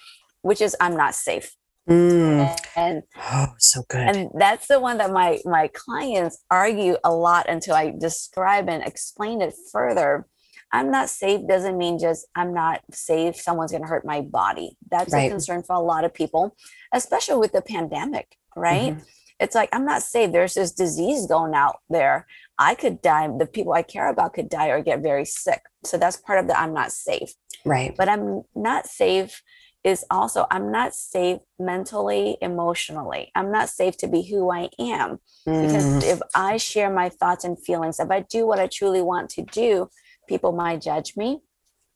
[0.47, 1.55] which is I'm not safe.
[1.89, 2.59] Mm.
[2.75, 4.01] And oh, so good.
[4.01, 8.83] And that's the one that my my clients argue a lot until I describe and
[8.83, 10.27] explain it further
[10.73, 13.37] I'm not safe doesn't mean just I'm not safe.
[13.37, 14.77] Someone's going to hurt my body.
[14.91, 15.27] That's right.
[15.27, 16.57] a concern for a lot of people,
[16.93, 18.93] especially with the pandemic, right?
[18.95, 19.05] Mm-hmm.
[19.39, 20.33] It's like, I'm not safe.
[20.33, 22.27] There's this disease going out there.
[22.59, 23.29] I could die.
[23.39, 25.63] The people I care about could die or get very sick.
[25.85, 27.33] So that's part of the I'm not safe.
[27.65, 27.95] Right.
[27.97, 29.43] But I'm not safe
[29.87, 33.31] is also I'm not safe mentally, emotionally.
[33.35, 35.21] I'm not safe to be who I am.
[35.49, 35.67] Mm.
[35.67, 39.31] Because if I share my thoughts and feelings, if I do what I truly want
[39.31, 39.89] to do,
[40.29, 41.41] people might judge me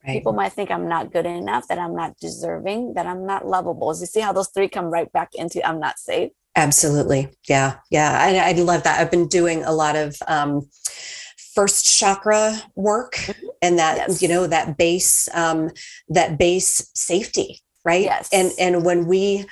[0.07, 0.14] right.
[0.14, 3.92] people might think i'm not good enough that i'm not deserving that i'm not lovable
[3.94, 7.76] so you see how those three come right back into i'm not safe absolutely yeah
[7.90, 10.68] yeah i, I love that i've been doing a lot of um,
[11.55, 13.48] first chakra work mm-hmm.
[13.62, 14.22] and that yes.
[14.22, 15.70] you know that base um,
[16.09, 18.29] that base safety right yes.
[18.33, 19.47] and and when we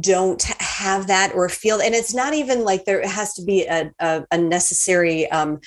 [0.00, 3.90] don't have that or feel and it's not even like there has to be a,
[3.98, 5.58] a, a necessary um,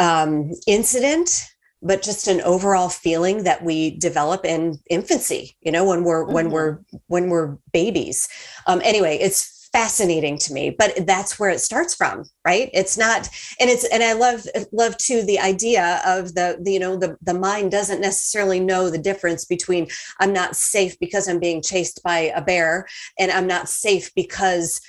[0.00, 1.46] um, incident
[1.80, 6.34] but just an overall feeling that we develop in infancy you know when we're mm-hmm.
[6.34, 8.28] when we're when we're babies
[8.66, 12.70] um anyway it's fascinating to me but that's where it starts from right?
[12.72, 13.28] It's not
[13.60, 17.16] and it's and i love love too the idea of the, the you know the
[17.22, 19.86] the mind doesn't necessarily know the difference between
[20.20, 22.86] i'm not safe because i'm being chased by a bear
[23.18, 24.80] and i'm not safe because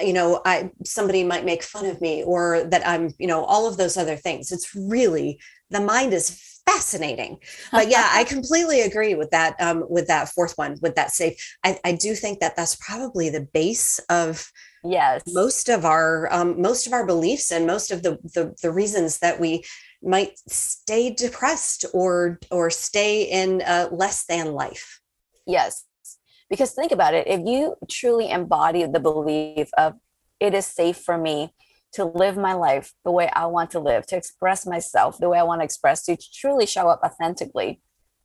[0.00, 3.68] you know i somebody might make fun of me or that i'm you know all
[3.68, 4.50] of those other things.
[4.50, 5.38] It's really
[5.70, 6.30] the mind is
[6.68, 7.38] fascinating.
[7.72, 11.34] But yeah i completely agree with that um, with that fourth one with that safe.
[11.64, 14.50] I, I do think that that's probably the base of
[14.84, 15.22] yes.
[15.28, 19.18] most of our um, most of our beliefs and most of the, the the reasons
[19.18, 19.64] that we
[20.02, 25.00] might stay depressed or or stay in a less than life.
[25.46, 25.84] Yes.
[26.50, 29.94] Because think about it if you truly embody the belief of
[30.40, 31.52] it is safe for me
[31.92, 35.38] to live my life the way I want to live, to express myself the way
[35.38, 37.80] I want to express, to truly show up authentically,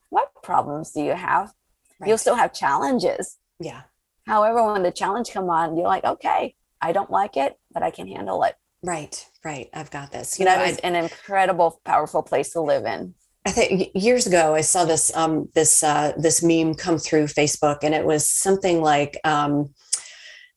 [0.09, 1.53] what problems do you have?
[1.99, 2.09] Right.
[2.09, 3.37] You'll still have challenges.
[3.59, 3.83] Yeah.
[4.27, 7.91] However, when the challenge come on, you're like, okay, I don't like it, but I
[7.91, 8.55] can handle it.
[8.83, 9.69] Right, right.
[9.73, 10.37] I've got this.
[10.39, 13.15] You that know, is an incredible, powerful place to live in.
[13.45, 17.79] I think years ago I saw this um, this uh, this meme come through Facebook,
[17.81, 19.73] and it was something like um,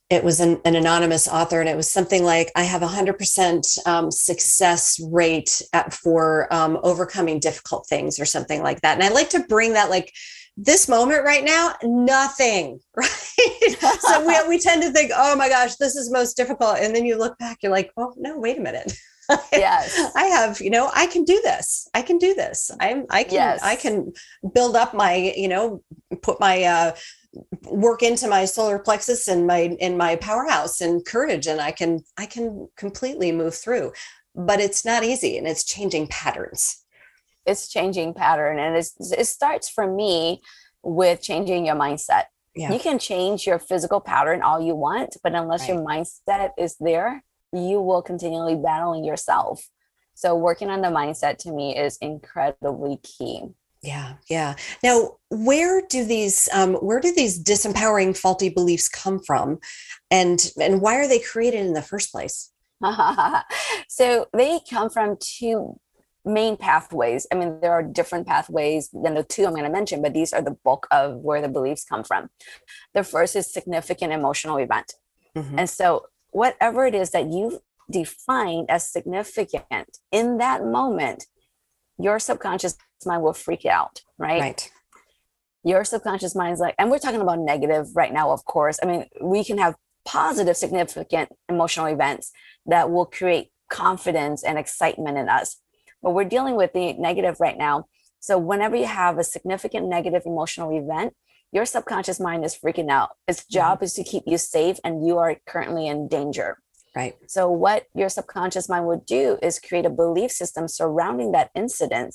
[0.09, 3.87] it was an, an, anonymous author and it was something like i have a 100%
[3.87, 8.95] um, success rate at, for um, overcoming difficult things or something like that.
[8.95, 10.13] And i like to bring that like
[10.57, 13.11] this moment right now nothing right?
[14.01, 17.05] So we, we tend to think oh my gosh this is most difficult and then
[17.05, 18.93] you look back you're like oh no wait a minute.
[19.53, 20.13] Yes.
[20.15, 21.89] I have you know i can do this.
[21.95, 22.71] I can do this.
[22.79, 23.61] I'm i can yes.
[23.61, 24.13] i can
[24.55, 25.83] build up my you know
[26.23, 26.93] put my uh
[27.65, 32.01] work into my solar plexus and my in my powerhouse and courage and i can
[32.17, 33.93] i can completely move through.
[34.35, 36.85] But it's not easy and it's changing patterns.
[37.47, 40.43] It's changing pattern and it's, it starts for me
[40.83, 42.25] with changing your mindset.
[42.55, 42.73] Yeah.
[42.73, 45.75] you can change your physical pattern all you want but unless right.
[45.75, 47.23] your mindset is there
[47.53, 49.69] you will continually battling yourself.
[50.15, 53.51] So working on the mindset to me is incredibly key
[53.87, 54.55] yeah, yeah.
[54.83, 59.59] Now, where do these um, where do these disempowering, faulty beliefs come from,
[60.11, 62.51] and and why are they created in the first place?
[63.89, 65.79] so they come from two
[66.25, 67.27] main pathways.
[67.33, 70.33] I mean, there are different pathways than the two I'm going to mention, but these
[70.33, 72.29] are the bulk of where the beliefs come from.
[72.93, 74.95] The first is significant emotional event,
[75.37, 75.61] mm-hmm.
[75.61, 81.27] and so whatever it is that you defined as significant in that moment,
[81.99, 84.41] your subconscious mind will freak out, right?
[84.41, 84.71] Right.
[85.65, 88.79] Your subconscious mind is like, and we're talking about negative right now, of course.
[88.83, 92.31] I mean, we can have positive, significant emotional events
[92.67, 95.57] that will create confidence and excitement in us.
[96.03, 97.87] But we're dealing with the negative right now.
[98.21, 101.15] So, whenever you have a significant negative emotional event,
[101.53, 103.11] your subconscious mind is freaking out.
[103.27, 103.55] Its Mm-hmm.
[103.55, 106.59] job is to keep you safe, and you are currently in danger.
[106.95, 107.15] Right.
[107.27, 112.15] So, what your subconscious mind would do is create a belief system surrounding that incident.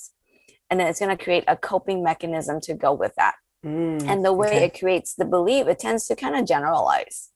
[0.72, 3.36] And then it's going to create a coping mechanism to go with that.
[3.64, 4.64] Mm, And the way okay.
[4.66, 7.30] it creates the belief, it tends to kind of generalize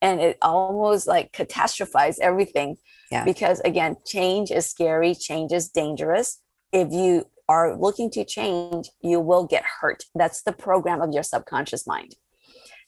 [0.00, 2.76] and it almost like catastrophize everything.
[3.10, 3.24] Yeah.
[3.24, 6.40] Because again, change is scary, change is dangerous.
[6.72, 10.04] If you are looking to change, you will get hurt.
[10.14, 12.16] That's the program of your subconscious mind.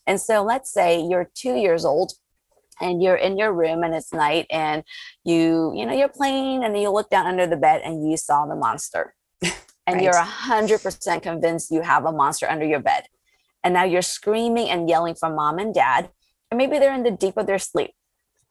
[0.07, 2.13] And so let's say you're two years old
[2.81, 4.83] and you're in your room and it's night and
[5.25, 8.47] you, you know, you're playing and you look down under the bed and you saw
[8.47, 9.15] the monster.
[9.87, 13.05] And you're a hundred percent convinced you have a monster under your bed.
[13.63, 16.11] And now you're screaming and yelling for mom and dad.
[16.51, 17.93] And maybe they're in the deep of their sleep.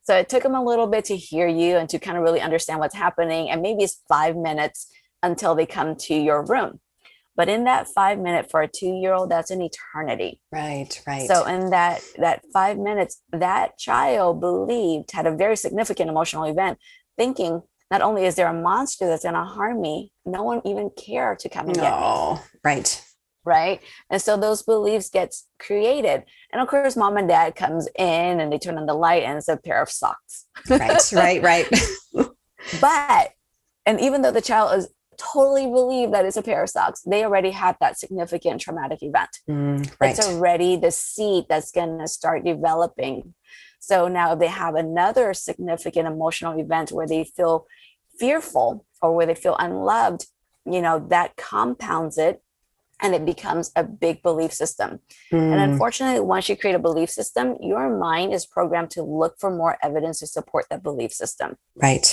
[0.03, 2.41] So it took them a little bit to hear you and to kind of really
[2.41, 3.49] understand what's happening.
[3.49, 4.91] And maybe it's five minutes
[5.21, 6.81] until they come to your room.
[7.35, 10.39] But in that five minute for a two year old, that's an eternity.
[10.51, 11.01] Right.
[11.07, 11.27] Right.
[11.27, 16.77] So in that that five minutes, that child believed had a very significant emotional event,
[17.17, 17.63] thinking
[17.93, 21.35] not only is there a monster that's going to harm me, no one even care
[21.35, 22.41] to come and get me no.
[22.63, 22.89] Right.
[23.45, 23.79] right
[24.09, 28.51] and so those beliefs gets created and of course mom and dad comes in and
[28.51, 31.11] they turn on the light and it's a pair of socks Right.
[31.13, 31.43] right.
[31.43, 31.67] Right.
[32.81, 33.31] but
[33.85, 37.23] and even though the child is totally believe that it's a pair of socks they
[37.23, 40.11] already had that significant traumatic event Mm, right.
[40.17, 43.33] it's already the seed that's going to start developing
[43.89, 47.55] so now if they have another significant emotional event where they feel
[48.19, 50.21] fearful or where they feel unloved
[50.65, 52.41] you know that compounds it
[53.01, 54.99] and it becomes a big belief system
[55.51, 59.33] And Mm, unfortunately, once you create a belief system, your mind is programmed to look
[59.41, 61.49] for more evidence to support that belief system.
[61.85, 62.07] right.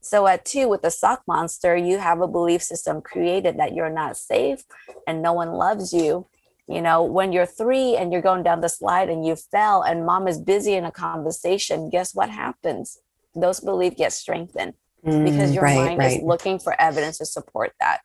[0.00, 3.96] So, at two, with the sock monster, you have a belief system created that you're
[4.02, 4.60] not safe
[5.06, 6.26] and no one loves you.
[6.68, 10.06] You know, when you're three and you're going down the slide and you fell and
[10.06, 12.98] mom is busy in a conversation, guess what happens?
[13.34, 15.76] Those beliefs get strengthened because Mm, your right.
[15.76, 16.18] mind Right.
[16.18, 18.00] is looking for evidence to support that.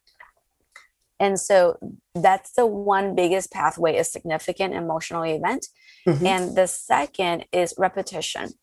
[1.20, 1.78] And so
[2.15, 5.67] that's the one biggest pathway, a significant emotional event.
[6.08, 6.26] Mhm.
[6.26, 8.54] And the second is repetition.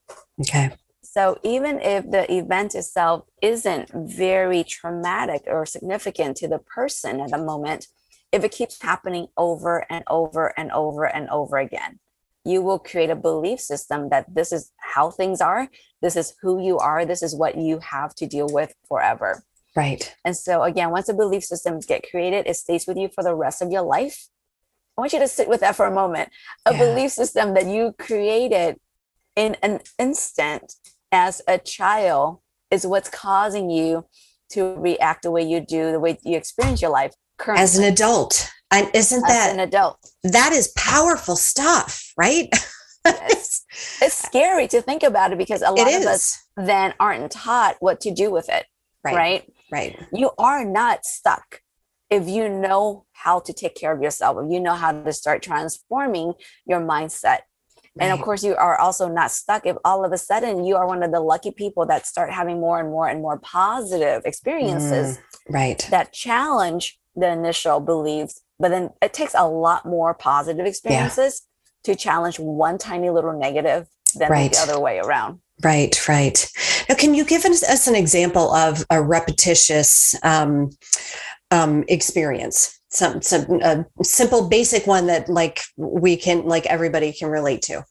[0.40, 0.72] Okay.
[1.02, 7.30] So even if the event itself isn't very traumatic or significant to the person at
[7.30, 7.87] the moment,
[8.34, 12.00] if it keeps happening over and over and over and over again,
[12.44, 15.68] you will create a belief system that this is how things are,
[16.02, 19.44] this is who you are, this is what you have to deal with forever.
[19.76, 20.12] Right.
[20.24, 23.36] And so again, once the belief systems get created, it stays with you for the
[23.36, 24.26] rest of your life.
[24.98, 26.30] I want you to sit with that for a moment.
[26.66, 26.78] A Yeah.
[26.78, 28.80] belief system that you created
[29.36, 30.74] in an instant
[31.12, 34.06] as a child is what's causing you
[34.50, 37.84] to react the way you do, the way you experience your life currently As an
[37.84, 38.50] adult.
[38.70, 39.98] And isn't as that an adult.
[40.24, 42.48] that is powerful stuff, right?
[43.06, 43.64] Yes.
[44.00, 48.00] It's scary to think about it because a lot of us then aren't taught what
[48.02, 48.64] to do with it,
[49.04, 49.14] Right.
[49.16, 49.52] right?
[49.72, 49.98] Right.
[50.12, 51.60] you are not stuck
[52.10, 55.42] if you know how to take care of yourself if you know how to start
[55.42, 56.34] transforming
[56.66, 57.40] your mindset
[57.98, 60.86] and of course you are also not stuck if all of a sudden you are
[60.86, 65.16] one of the lucky people that start having more and more and more positive experiences
[65.18, 65.20] mm.
[65.48, 65.86] Right.
[65.90, 71.42] that challenge the initial beliefs but then it takes a lot more positive experiences
[71.83, 74.53] to challenge one tiny little negative than Right.
[74.53, 76.46] the other way around Right, right.
[76.88, 80.70] Now, can you give us, us an example of a repetitious um,
[81.50, 82.81] um, experience?
[82.88, 87.85] Some, some a simple, basic one that like we can, like everybody can relate to.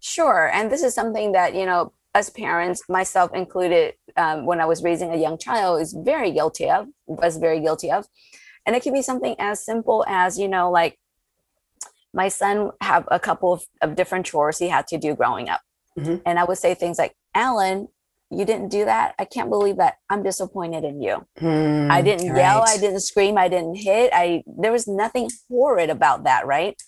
[0.00, 0.50] Sure.
[0.52, 4.82] And this is something that, you know, as parents, myself included, um, when I was
[4.82, 8.06] raising a young child, is very guilty of, was very guilty of.
[8.66, 10.98] And it can be something as simple as, you know, like
[12.14, 15.60] my son have a couple of, of different chores he had to do growing up.
[15.98, 16.22] Mhm.
[16.24, 17.88] And I would say things like, Alan,
[18.30, 19.14] you didn't do that.
[19.18, 19.96] I can't believe that.
[20.08, 21.26] I'm disappointed in you.
[21.38, 24.10] Hmm, I didn't yell, I didn't scream, I didn't hit.
[24.14, 26.80] I there was nothing horrid about that, right?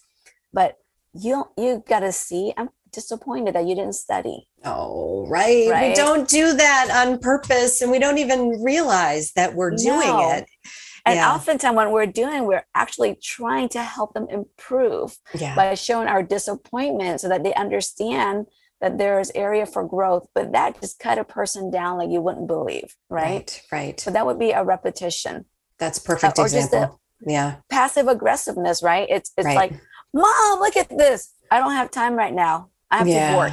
[0.54, 0.76] But
[1.12, 4.48] you you got to see I'm disappointed that you didn't study.
[4.64, 5.88] Oh, right.
[5.90, 10.30] We don't do that on purpose, and we don't even realize that we're doing No.
[10.32, 10.46] it.
[11.06, 11.34] And Yeah.
[11.34, 15.54] oftentimes when we're doing, we're actually trying to help them improve Yeah.
[15.54, 18.46] by showing our disappointment so that they understand
[18.80, 22.46] that there's area for growth, but that just cut a person down like you wouldn't
[22.46, 23.24] believe, right?
[23.24, 23.62] Right.
[23.72, 24.00] Right.
[24.00, 25.44] So that would be a repetition.
[25.78, 26.90] That's perfect uh, or just a-
[27.26, 27.56] yeah.
[27.70, 29.06] Passive aggressiveness, right?
[29.10, 29.56] It's it's Right.
[29.56, 29.72] like,
[30.12, 31.32] mom, look at this.
[31.50, 32.70] I don't have time right now.
[32.90, 33.32] I have Yeah.
[33.32, 33.52] to work.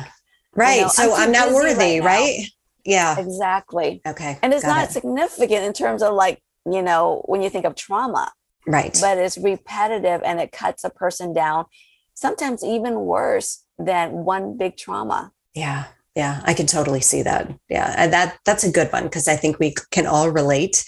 [0.55, 0.81] Right.
[0.81, 2.45] know, so I'm I'm, not worthy, right right?
[2.83, 3.17] Yeah.
[3.19, 4.01] Exactly.
[4.05, 4.37] Okay.
[4.41, 4.91] And it's got not it.
[4.91, 8.31] significant in terms of like, you know, when you think of trauma,
[8.67, 8.97] right.
[9.01, 11.65] but it's repetitive and it cuts a person down,
[12.13, 15.31] sometimes even worse than one big trauma.
[15.53, 15.85] Yeah.
[16.15, 17.53] Yeah, I can totally see that.
[17.69, 20.83] Yeah, that that's a good one because I think we can all relate.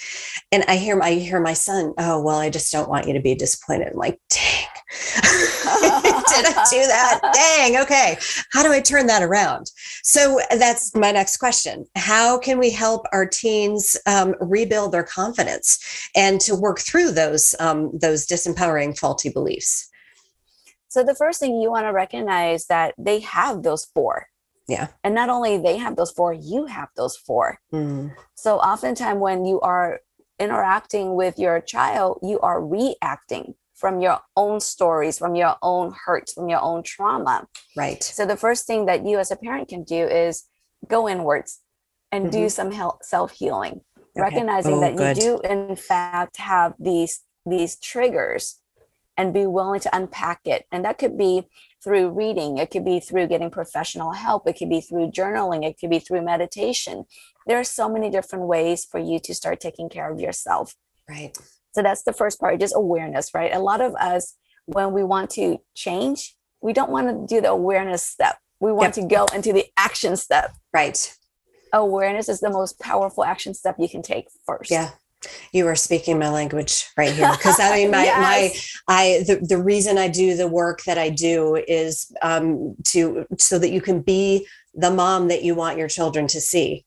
[0.51, 3.21] And I hear I hear my son, "Oh, well, I just don't want you to
[3.21, 4.67] be disappointed." I'm like, "Dang,
[5.21, 7.19] did I do that?
[7.33, 7.77] Dang.
[7.83, 8.17] Okay,
[8.51, 9.71] how do I turn that around?"
[10.03, 15.79] So that's my next question: How can we help our teens um, rebuild their confidence
[16.17, 19.89] and to work through those um, those disempowering, faulty beliefs?
[20.89, 24.27] So the first thing you want to recognize that they have those four.
[24.67, 24.87] Yeah.
[25.03, 27.59] And not only they have those four, you have those four.
[27.73, 29.99] Mm, So oftentimes when you are
[30.39, 36.33] interacting with your child, you are reacting from your own stories, from your own hurts,
[36.33, 37.47] from your own trauma.
[37.75, 38.01] right.
[38.03, 40.45] So the first thing that you as a parent can do is
[40.87, 41.59] go inwards
[42.11, 42.51] and do Mhm.
[42.51, 43.81] some self healing,
[44.15, 44.21] Okay.
[44.21, 45.17] recognizing Oh, that good.
[45.17, 48.61] you do in fact have these these triggers
[49.17, 50.65] and be willing to unpack it.
[50.71, 51.49] And that could be
[51.83, 55.77] through reading, it could be through getting professional help, it could be through journaling, it
[55.79, 57.05] could be through meditation.
[57.45, 60.75] There are so many different ways for you to start taking care of yourself.
[61.09, 61.37] Right.
[61.73, 63.53] So that's the first part, just awareness, right?
[63.53, 67.49] A lot of us, when we want to change, we don't want to do the
[67.49, 68.37] awareness step.
[68.59, 70.55] We want to go into the action step.
[70.73, 71.13] Right.
[71.73, 74.71] Awareness is the most powerful action step you can take first.
[74.71, 74.91] Yeah.
[75.51, 77.31] You are speaking my language right here.
[77.31, 78.53] Because I mean, my, my,
[78.87, 83.59] I, the, the reason I do the work that I do is um, to, so
[83.59, 86.85] that you can be the mom that you want your children to see.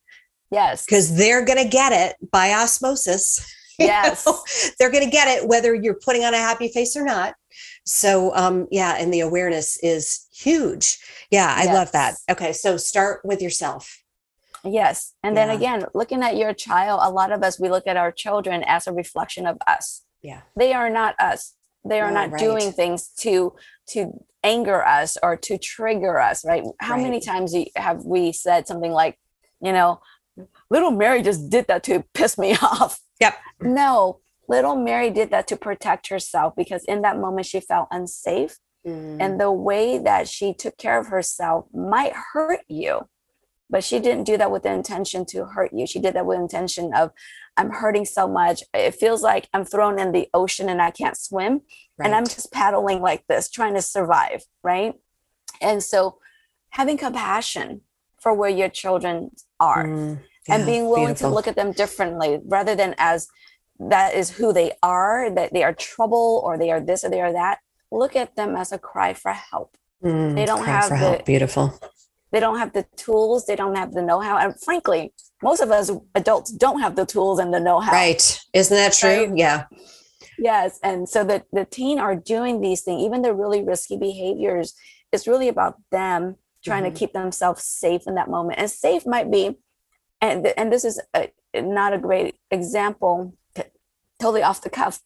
[0.51, 0.85] Yes.
[0.85, 3.53] Because they're going to get it by osmosis.
[3.79, 4.27] you Yes.
[4.27, 4.43] know?
[4.79, 7.35] They're going to get it whether you're putting on a happy face or not.
[7.85, 8.97] So, um, yeah.
[8.99, 10.99] And the awareness is huge.
[11.31, 11.53] Yeah.
[11.57, 12.15] I love that.
[12.31, 12.53] Okay.
[12.53, 14.03] So start with yourself.
[14.67, 15.15] Yes.
[15.23, 18.11] And then again, looking at your child, a lot of us, we look at our
[18.13, 20.03] children as a reflection of us.
[20.23, 20.43] Yeah.
[20.57, 21.55] They are not us.
[21.89, 22.41] They are No, not right.
[22.41, 23.55] doing things to
[23.91, 24.13] to
[24.43, 26.65] anger us or to trigger us, right?
[26.81, 29.19] How many times have we said something like,
[29.61, 30.01] you know,
[30.71, 33.01] little Mary just did that to piss me off?
[33.21, 33.35] Yep.
[33.61, 38.59] No, little Mary did that to protect herself because in that moment she felt unsafe
[38.87, 43.09] Mm, and the way that she took care of herself might hurt you
[43.69, 46.39] but she didn't do that with the intention to hurt you she did that with
[46.39, 47.11] intention of
[47.57, 51.17] i'm hurting so much it feels like i'm thrown in the ocean and i can't
[51.17, 51.61] swim
[52.03, 54.95] and i'm just paddling like this trying to survive right
[55.61, 56.19] and so
[56.71, 57.81] having compassion
[58.21, 61.31] for where your children are Mm, and being willing beautiful.
[61.31, 63.27] to look at them differently rather than as
[63.79, 67.21] that is who they are that they are trouble or they are this or they
[67.21, 67.59] are that
[67.91, 71.25] look at them as a cry for help Mm, They don't have the- help.
[71.25, 71.73] Beautiful.
[72.33, 75.13] They don't have the tools they don't have the know-how and frankly
[75.43, 78.41] most of us adults don't have the tools and the know-how Right.
[78.53, 79.27] Isn't that true?
[79.27, 79.37] Right.
[79.37, 79.65] Yeah.
[80.39, 84.75] yes and so that the teen are doing these things even the really risky behaviors
[85.13, 86.93] it's really about them trying Mhm.
[86.93, 89.59] to keep themselves safe in that moment and safe might be
[90.21, 93.35] and and this is a, not a great example
[94.21, 95.01] totally off the cuff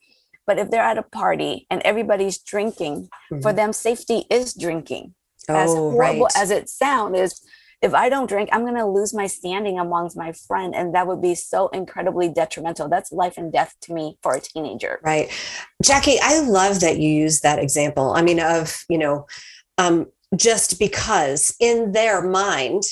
[0.46, 3.08] but if they're at a party and everybody's drinking
[3.42, 3.56] for Mhm.
[3.56, 5.14] them safety is drinking
[5.57, 6.36] as Oh, horrible right.
[6.36, 7.40] as it sounds is
[7.82, 11.07] if i don't drink i'm going to lose my standing amongst my friend and that
[11.07, 15.30] would be so incredibly detrimental that's life and death to me for a teenager Right.
[15.82, 18.12] Jackie, I love that you use that example.
[18.12, 19.26] I mean, of, you know,
[19.78, 22.82] um, just because in their mind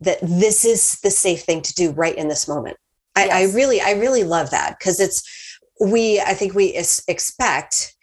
[0.00, 2.76] that this is the safe thing to do right in this moment.
[3.16, 5.22] I, I really, I really love that because it's,
[5.80, 6.74] we, I think we
[7.08, 7.95] expect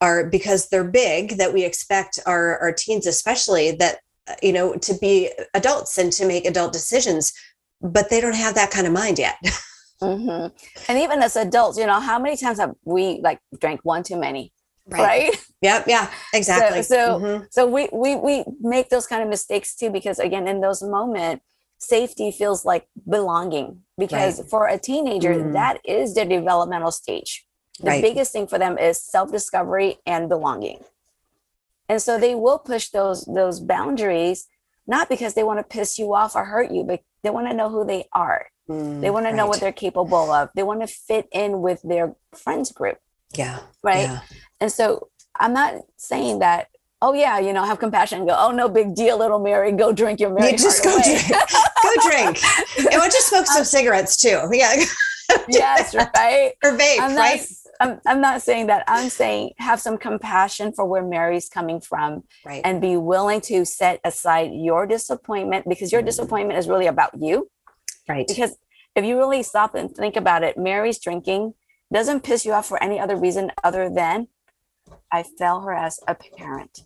[0.00, 3.98] our, because they're big, that we expect our, our teens, especially that,
[4.42, 7.32] you know, to be adults and to make adult decisions,
[7.80, 9.36] but they don't have that kind of mind yet.
[10.00, 10.52] Mhm.
[10.88, 14.16] and even as adults you know how many times have we like drank one too
[14.16, 14.52] many
[14.86, 15.86] right, Yep.
[15.88, 16.08] Yeah.
[16.32, 16.84] Exactly.
[16.84, 17.46] so- Mhm.
[17.50, 21.44] so we, we we make those kind of mistakes too because again in those moments
[21.80, 24.48] safety feels like belonging because Right.
[24.50, 25.52] for a teenager Mm.
[25.54, 27.44] that is their developmental stage
[27.80, 28.02] the Right.
[28.02, 30.82] biggest thing for them is self-discovery and belonging
[31.88, 34.46] and so they will push those those boundaries
[34.86, 37.54] not because they want to piss you off or hurt you but they want to
[37.54, 40.82] know who they are Mm, they want to know what they're capable of they want
[40.82, 42.98] to fit in with their friends group
[43.32, 43.60] Yeah.
[43.82, 44.20] right Yeah.
[44.60, 45.08] and so
[45.40, 46.68] i'm not saying that
[47.00, 49.92] oh yeah, you know, have compassion and go, oh no big deal, little Mary, go
[49.92, 50.50] drink your Mary.
[50.50, 51.04] You just go away.
[51.04, 51.28] drink.
[51.28, 52.38] go drink.
[52.90, 54.36] And why just smoke some cigarettes too?
[54.50, 54.74] Yeah.
[55.46, 56.54] yes, right.
[56.64, 57.46] or vape, I'm not, right?
[57.80, 58.84] I'm, I'm not saying that.
[58.88, 62.60] I'm saying have some compassion for where Mary's coming from Right.
[62.64, 67.48] and be willing to set aside your disappointment because your disappointment is really about you.
[68.08, 68.26] right.
[68.26, 68.56] Because
[68.96, 71.54] if you really stop and think about it, Mary's drinking
[71.92, 74.28] doesn't piss you off for any other reason other than
[75.12, 76.80] I fail her as a parent.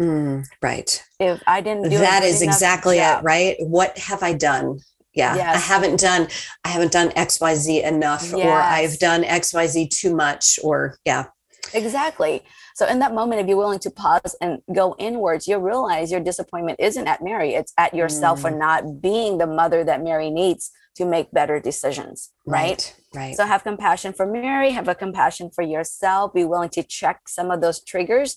[0.00, 1.04] Mm, right.
[1.20, 3.56] If I didn't do That is exactly job- it, right?
[3.60, 4.78] What have I done?
[5.18, 5.52] Yeah.
[5.52, 6.28] I haven't done
[6.64, 11.26] I haven't done XYZ enough or I've done XYZ too much or yeah.
[11.74, 12.42] Exactly.
[12.74, 16.20] So in that moment, if you're willing to pause and go inwards, you'll realize your
[16.20, 18.58] disappointment isn't at Mary, it's at yourself for Mm.
[18.58, 22.30] not being the mother that Mary needs to make better decisions.
[22.46, 22.94] Right.
[23.14, 23.36] Right.
[23.36, 27.50] So have compassion for Mary, have a compassion for yourself, be willing to check some
[27.50, 28.36] of those triggers.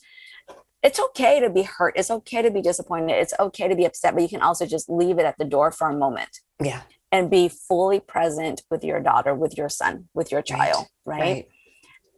[0.84, 1.94] It's okay to be hurt.
[1.96, 3.14] It's okay to be disappointed.
[3.14, 5.72] It's okay to be upset, but you can also just leave it at the door
[5.72, 6.82] for a moment yeah.
[7.12, 11.20] and be fully present with your daughter, with your son, with your child, right?
[11.20, 11.48] Right.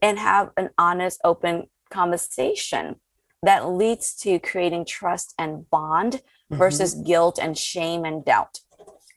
[0.02, 2.98] and have an honest, open conversation
[3.42, 6.22] that leads to creating trust and bond
[6.52, 6.58] Mhm.
[6.58, 8.60] versus guilt and shame and doubt.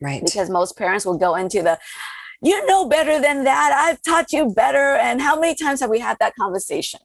[0.01, 0.22] right.
[0.24, 1.79] Because most parents will go into the,
[2.43, 3.72] you know better than that.
[3.74, 4.95] I've taught you better.
[4.95, 7.01] And how many times have we had that conversation?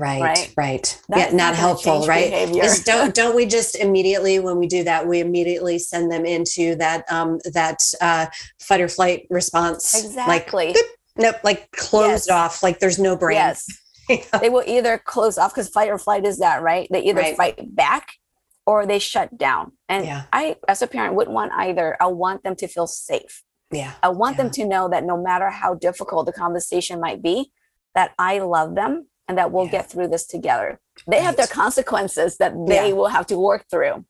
[0.00, 0.54] Right, right?
[0.56, 1.02] right.
[1.08, 2.32] That's yeah, not not helpful, right?
[2.32, 6.74] Is don't don't we just immediately when we do that, we immediately send them into
[6.76, 8.26] that um that uh
[8.60, 9.94] fight or flight response.
[9.94, 10.68] Exactly.
[10.68, 10.76] Like
[11.16, 12.30] nope, like closed Yes.
[12.30, 13.36] off, like there's no brain.
[13.36, 13.66] Yes.
[14.40, 16.88] they will either close off because fight or flight is that, right?
[16.90, 17.36] They either Right.
[17.36, 18.08] fight back
[18.66, 19.72] or they shut down.
[19.88, 20.22] And Yeah.
[20.32, 21.96] I, as a parent, wouldn't want either.
[22.00, 23.42] I want them to feel safe.
[23.70, 23.92] Yeah.
[24.02, 24.44] I want Yeah.
[24.44, 27.52] them to know that no matter how difficult the conversation might be,
[27.94, 29.70] that I love them and that we'll Yeah.
[29.78, 30.80] get through this together.
[31.06, 32.94] They have their consequences that they Yeah.
[32.98, 34.04] will have to work through.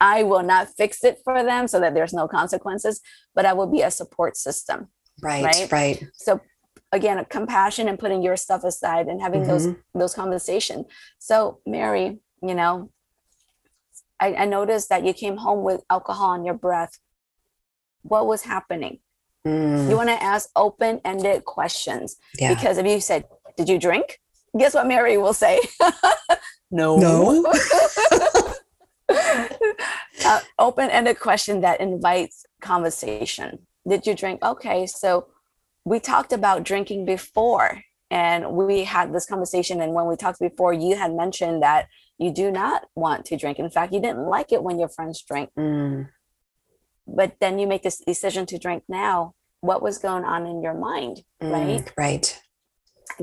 [0.00, 2.94] I will not fix it for them so that there's no consequences,
[3.34, 4.78] but I will be a support system.
[5.22, 5.70] Right, Right?
[5.80, 5.96] right.
[6.14, 6.40] So
[6.90, 9.76] again, compassion and putting your stuff aside and having those Mhm.
[10.00, 10.86] those conversations.
[11.18, 12.06] So Mary,
[12.48, 12.72] you know,
[14.18, 16.94] I, I noticed that you came home with alcohol on your breath.
[18.12, 18.94] What was happening?
[19.46, 22.54] Mm, You want to ask open-ended questions yeah.
[22.54, 23.22] because if you said,
[23.58, 24.08] "Did you drink?"
[24.58, 25.60] Guess what Mary will say?
[26.70, 26.96] no.
[26.98, 27.52] No.
[30.24, 33.66] uh, open-ended question that invites conversation.
[33.88, 34.42] Did you drink?
[34.44, 35.26] Okay, so
[35.84, 39.80] we talked about drinking before, and we had this conversation.
[39.80, 41.88] And when we talked before, you had mentioned that
[42.18, 43.58] you do not want to drink.
[43.58, 46.08] In fact, you didn't like it when your friends drank, Mm,
[47.06, 49.34] but then you make this decision to drink now.
[49.60, 51.84] What was going on in your mind, right?
[51.84, 52.41] mm, right.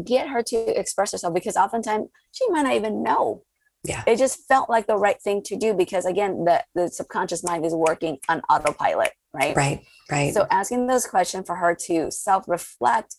[0.03, 3.43] Get her to express herself because oftentimes she might not even know.
[3.83, 4.03] Yeah.
[4.05, 7.65] It just felt like the right thing to do because again, the, the subconscious mind
[7.65, 9.55] is working on autopilot, right?
[9.55, 10.33] Right, right.
[10.33, 13.15] So asking those questions for her to self-reflect.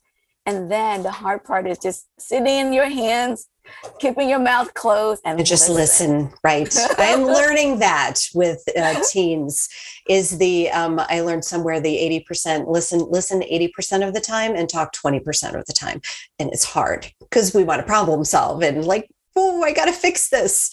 [0.46, 3.48] And then the hard part is just sitting in your hands,
[3.98, 6.74] keeping your mouth closed and, and just listen, right.
[6.98, 9.68] I'm learning that with uh, teens
[10.08, 14.68] is the um, i learned somewhere the 80% listen listen 80% of the time and
[14.68, 16.00] talk 20% of the time.
[16.38, 20.28] And it's hard because we want to problem solve and like oh i gotta fix
[20.28, 20.70] this.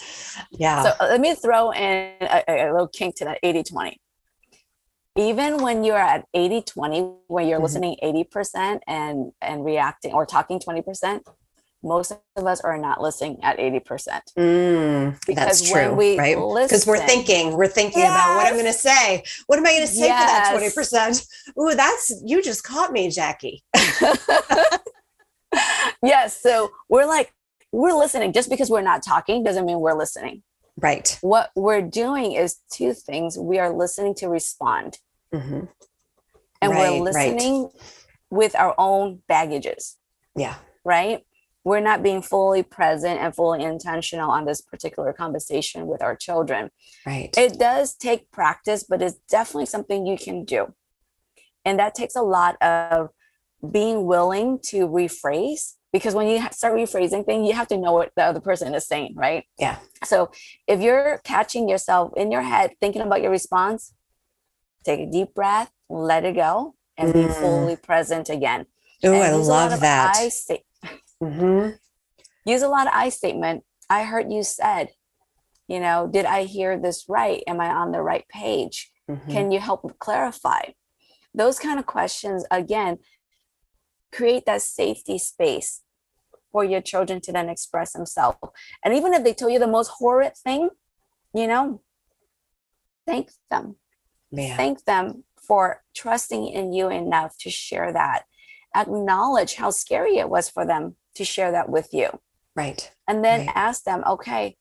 [0.52, 0.84] Yeah.
[0.84, 4.02] So uh, let me throw in a, a- little kink to that 80 20.
[5.18, 7.64] Even when you're at 80 20, where you're Mhm.
[7.64, 11.22] listening 80% and, and reacting or talking 20%,
[11.88, 13.82] most of us are not listening at 80%.
[14.38, 18.54] Mm, that's because true when we right because we're thinking we're thinking about what i'm
[18.54, 20.50] going to say what am i going to say Yes.
[20.50, 21.28] for that 20%
[21.60, 23.64] Ooh, that's you just caught me jackie
[26.04, 26.40] yes.
[26.42, 27.34] So we're like,
[27.72, 28.34] we're listening.
[28.34, 30.44] Just because we're not talking doesn't mean we're listening.
[30.78, 33.38] right What we're doing is two things.
[33.38, 35.00] We are listening to respond,
[35.34, 35.62] hmm
[36.62, 37.34] and Right, we're right.
[37.34, 37.70] listening
[38.30, 39.98] with our own baggages.
[40.36, 41.22] yeah right?
[41.68, 46.72] We're not being fully present and fully intentional on this particular conversation with our children.
[47.06, 50.74] right It does take practice, but it's definitely something you can do.
[51.66, 53.10] And that takes a lot of
[53.78, 58.12] being willing to rephrase because when you start rephrasing things, you have to know what
[58.16, 59.44] the other person is saying, right?
[59.60, 59.78] Yeah.
[60.06, 60.32] So
[60.68, 63.94] if you're catching yourself in your head thinking about your response,
[64.86, 67.42] take a deep breath, let it go, and be Mm.
[67.42, 68.68] fully present again.
[69.04, 70.64] oh i use a lot love that I sta-
[71.22, 71.70] hmm
[72.46, 73.64] use a lot of I statement.
[73.90, 74.90] I heard you said,
[75.68, 77.44] you know, did I hear this right?
[77.46, 78.92] Am I on the right page?
[79.10, 79.30] Mhm.
[79.30, 80.62] Can you help clarify?
[81.34, 83.00] Those kind of questions, again,
[84.14, 85.82] create that safety space
[86.52, 88.38] for your children to then express themselves.
[88.84, 90.70] And even if they tell you the most horrid thing,
[91.34, 91.82] you know,
[93.06, 93.76] thank them.
[94.58, 98.24] Thank them for trusting in you enough to share that.
[98.76, 102.20] Acknowledge how scary it was for them to share that with you.
[102.56, 102.92] Right.
[103.08, 103.52] And then Right.
[103.56, 104.58] ask them, okay,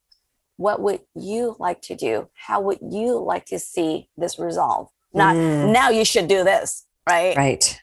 [0.57, 2.29] what would you like to do?
[2.35, 4.89] How would you like to see this resolve?
[5.13, 5.73] Not Mm.
[5.73, 7.37] now you should do this, right?
[7.37, 7.81] Right.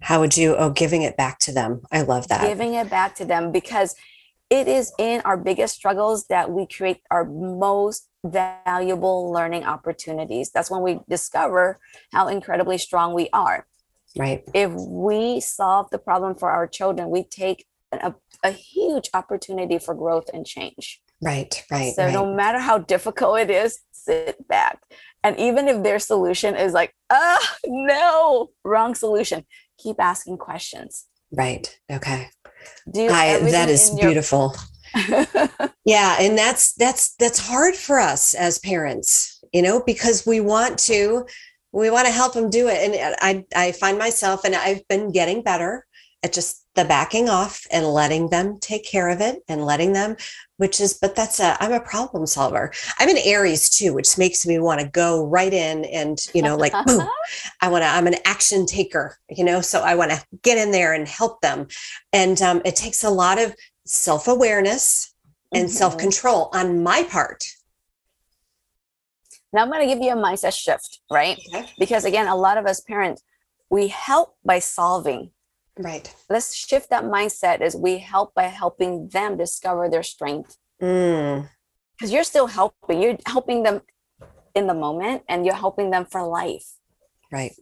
[0.00, 0.54] How would you?
[0.56, 1.82] Oh, giving it back to them.
[1.90, 2.42] I love that.
[2.42, 3.94] Giving it back to them because
[4.50, 10.50] it is in our biggest struggles that we create our most valuable learning opportunities.
[10.50, 11.78] That's when we discover
[12.12, 13.66] how incredibly strong we are.
[14.16, 14.42] Right.
[14.54, 19.94] if we solve the problem for our children, we take a, a huge opportunity for
[19.94, 21.00] growth and change.
[21.22, 21.64] Right.
[21.70, 21.94] Right.
[21.94, 22.12] so right.
[22.12, 24.80] no matter how difficult it is, sit back.
[25.22, 29.46] And even if their solution is like, ah, no, wrong solution,
[29.78, 31.06] keep asking questions.
[31.32, 31.78] right.
[31.90, 32.28] Okay.
[32.92, 34.54] Do I, that your- beautiful.
[35.84, 40.78] Yeah, and that's that's that's hard for us as parents, you know, because we want
[40.80, 41.26] to
[41.74, 42.78] we want to help them do it.
[42.82, 45.86] And I I find myself and I've been getting better
[46.22, 50.16] at just the backing off and letting them take care of it and letting them
[50.56, 52.72] which is but that's a I'm a problem solver.
[52.98, 56.56] I'm an Aries too, which makes me want to go right in and, you know,
[56.56, 57.06] like boom.
[57.60, 60.70] I want to I'm an action taker, you know, so I want to get in
[60.70, 61.66] there and help them.
[62.12, 63.54] And um, it takes a lot of
[63.86, 65.12] self-awareness
[65.52, 65.72] and Mhm.
[65.72, 67.44] self-control on my part.
[69.54, 71.38] Now I'm going to give you a mindset shift, right?
[71.54, 71.70] Okay.
[71.78, 73.22] Because again, a lot of us parents,
[73.70, 75.30] we help by solving.
[75.78, 76.12] Right.
[76.28, 80.58] Let's shift that mindset as we help by helping them discover their strength.
[80.82, 81.48] Mm,
[81.96, 83.80] because you're still helping you're helping them
[84.54, 86.74] in the moment and you're helping them for life
[87.32, 87.52] right.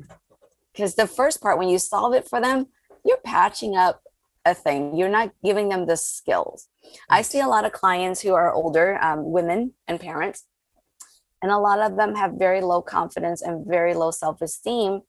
[0.73, 2.67] because the first part when you solve it for them
[3.05, 4.03] you're patching up
[4.45, 6.69] a thing you're not giving them the skills
[7.09, 10.45] i see a lot of clients who are older um, women and parents
[11.43, 15.01] and a lot of them have very low confidence and very low self-esteem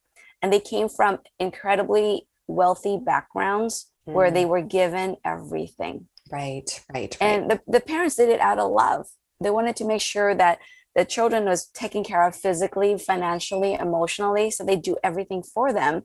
[0.41, 6.83] and they came from incredibly wealthy backgrounds where Mm, they were given everything right.
[6.93, 7.17] Right.
[7.21, 7.21] Right.
[7.21, 9.07] and the, the parents did it out of love
[9.39, 10.59] they wanted to make sure that
[10.95, 16.03] the children was taken care of physically financially emotionally so they do everything for them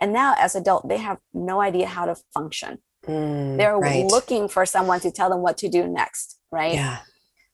[0.00, 4.06] and now as adult they have no idea how to function Mm, they're right.
[4.06, 6.98] looking for someone to tell them what to do next right Yeah.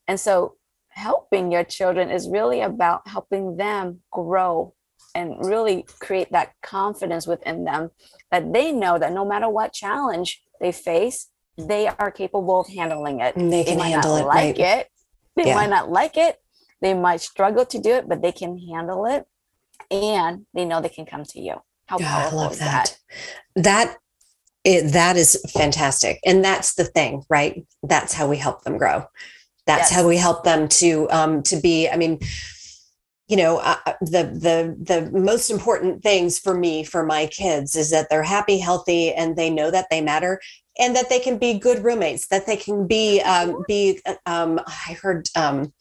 [0.07, 0.57] and so
[0.99, 4.75] helping your children is really about helping them grow
[5.15, 7.91] and really create that confidence within them
[8.31, 13.21] that they know that no matter what challenge they face they are capable of handling
[13.21, 14.27] it And they they can might handle not it.
[14.27, 14.79] like right.
[14.81, 14.89] it.
[15.37, 15.55] They Yeah.
[15.55, 16.37] might not like it.
[16.81, 19.27] They might struggle to do it, but they can handle it,
[19.91, 21.57] and they know they can come to you.
[21.87, 22.97] How Yeah, I love is that.
[23.57, 23.97] That
[24.65, 27.65] it, that is fantastic, and that's the thing, right?
[27.83, 29.07] That's how we help them grow.
[29.69, 29.97] That's Yes.
[30.01, 31.89] how we help them to um, to be.
[31.89, 32.19] I mean,
[33.29, 37.77] you know, uh, uh, the the the most important things for me for my kids
[37.77, 40.41] is that they're happy, healthy, and they know that they matter,
[40.81, 42.29] and that they can be good roommates.
[42.29, 44.01] That they can be um, be.
[44.07, 45.29] uh, Um, I heard.
[45.37, 45.73] Um,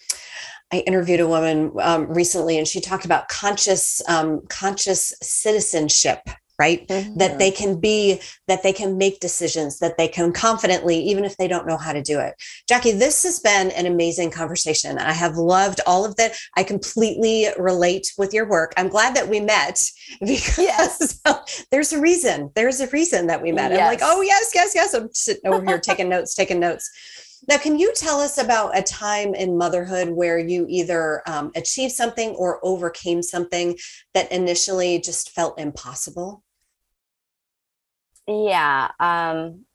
[0.70, 6.20] I interviewed a woman um, recently, and she talked about conscious um, conscious citizenship.
[6.60, 7.38] Right, that Mhm.
[7.38, 11.48] they can be, that they can make decisions, that they can confidently, even if they
[11.48, 12.34] don't know how to do it.
[12.68, 14.98] Jackie, this has been an amazing conversation.
[14.98, 16.34] I have loved all of that.
[16.56, 18.74] I completely relate with your work.
[18.76, 19.80] I'm glad that we met
[20.20, 21.20] because Yes.
[21.72, 22.50] there's a reason.
[22.56, 23.72] There's a reason that we met.
[23.72, 24.96] I'm like, oh yes, yes, yes.
[24.96, 26.90] I'm sitting over here taking notes, taking notes.
[27.48, 31.94] Now, can you tell us about a time in motherhood where you either um, achieved
[31.94, 33.78] something or overcame something
[34.16, 36.44] that initially just felt impossible?
[38.28, 38.92] Yeah.
[39.00, 39.66] Um,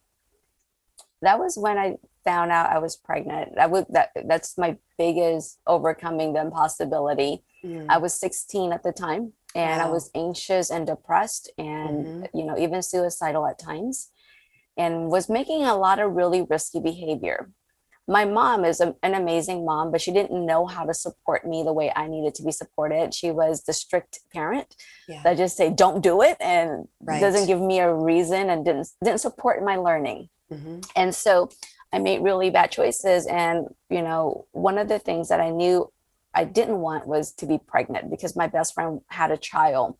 [1.23, 3.55] that was when I found out I was pregnant.
[3.57, 4.11] That was that.
[4.27, 7.43] That's my biggest overcoming the impossibility.
[7.89, 12.59] I was 16 at the time, and I was anxious and depressed, and you know
[12.59, 14.11] even suicidal at times,
[14.77, 17.51] and was making a lot of really risky behavior.
[18.09, 21.63] My mom is a- an amazing mom, but she didn't know how to support me
[21.63, 23.15] the way I needed to be supported.
[23.15, 24.75] She was the strict parent
[25.09, 25.23] Yeah.
[25.23, 27.21] that just say don't do it and Right.
[27.21, 30.85] doesn't give me a reason and didn't didn't support my learning Mhm.
[30.97, 31.49] and so
[31.93, 35.91] i made really bad choices and you know one of the things that i knew
[36.35, 39.97] i didn't want was to be pregnant because my best friend had a child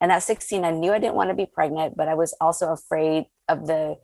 [0.00, 2.72] and at 16 i knew i didn't want to be pregnant but i was also
[2.72, 3.96] afraid of the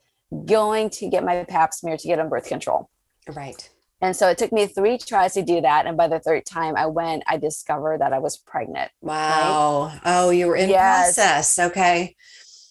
[0.44, 2.88] going to get my pap smear to get on birth control
[3.28, 3.68] Right.
[4.00, 6.76] and so it took me three tries to do that and by the third time
[6.76, 9.92] i went i discovered that i was pregnant Wow.
[10.04, 11.14] Oh, you were in Yes.
[11.16, 11.58] process.
[11.58, 12.16] Okay.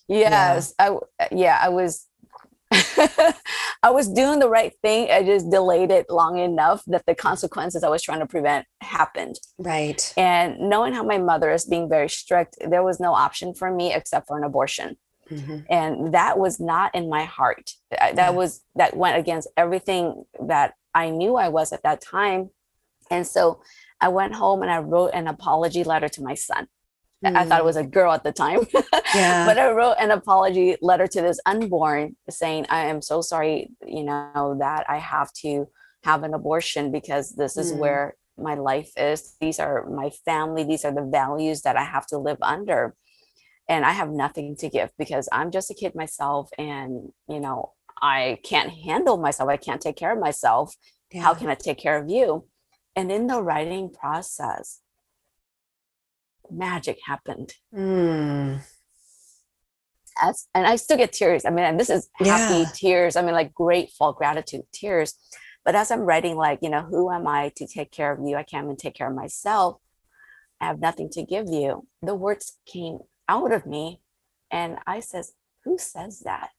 [0.07, 0.97] Yes, I
[1.31, 2.07] yeah, I was
[2.71, 5.09] I was doing the right thing.
[5.11, 9.35] I just delayed it long enough that the consequences I was trying to prevent happened.
[9.57, 10.13] Right.
[10.17, 13.93] And knowing how my mother is being very strict, there was no option for me
[13.93, 14.97] except for an abortion.
[15.29, 15.57] Mm-hmm.
[15.69, 17.71] And that was not in my heart.
[17.91, 18.29] That yeah.
[18.29, 22.49] was, that went against everything that I knew I was at that time.
[23.11, 23.61] And so
[23.99, 26.67] I went home and I wrote an apology letter to my son.
[27.25, 27.35] Mm.
[27.35, 27.65] I thought it mm.
[27.65, 28.67] was a girl at the time.
[29.15, 29.45] Yeah.
[29.45, 34.03] but I wrote an apology letter to this unborn saying, I am so sorry, you
[34.03, 35.69] know, that I have to
[36.03, 37.77] have an abortion because this is mm.
[37.77, 39.35] where my life is.
[39.39, 40.65] These are my family.
[40.65, 42.95] These are the values that I have to live under.
[43.69, 46.49] And I have nothing to give because I'm just a kid myself.
[46.57, 49.49] And, you know, I can't handle myself.
[49.49, 50.75] I can't take care of myself.
[51.11, 51.23] Yeah.
[51.23, 52.45] How can I take care of you?
[52.95, 54.79] And in the writing process,
[56.49, 57.53] magic happened.
[57.75, 58.61] Mm.
[60.21, 61.45] As, and I still get tears.
[61.45, 62.69] I mean, and this is happy yeah.
[62.73, 63.15] tears.
[63.15, 65.13] I mean, like grateful, gratitude tears.
[65.63, 68.37] But as I'm writing, like, you know, who am I to take care of you?
[68.37, 69.77] I can't even take care of myself.
[70.61, 71.85] I have nothing to give you.
[72.01, 74.01] The words came out of me.
[74.51, 76.49] And I says, who says that?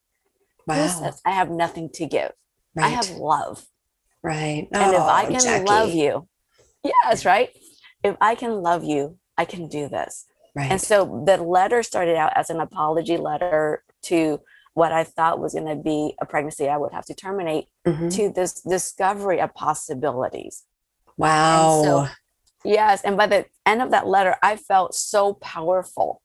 [0.66, 0.83] Wow.
[0.83, 2.33] Who says I have nothing to give?
[2.75, 2.87] Right.
[2.87, 3.66] I have love.
[4.23, 4.69] Right.
[4.73, 5.64] And oh, if I can Jackie.
[5.64, 6.29] love you,
[6.85, 7.51] yes, right.
[8.05, 10.27] If I can love you, I can do this.
[10.55, 10.71] Right.
[10.71, 14.41] And so the letter started out as an apology letter to
[14.75, 18.09] what I thought was going to be a pregnancy I would have to terminate mm-hmm.
[18.11, 20.64] to this discovery of possibilities.
[21.16, 21.83] Wow.
[21.83, 22.09] So,
[22.64, 23.03] yes.
[23.03, 26.23] And by the end of that letter, I felt so powerful.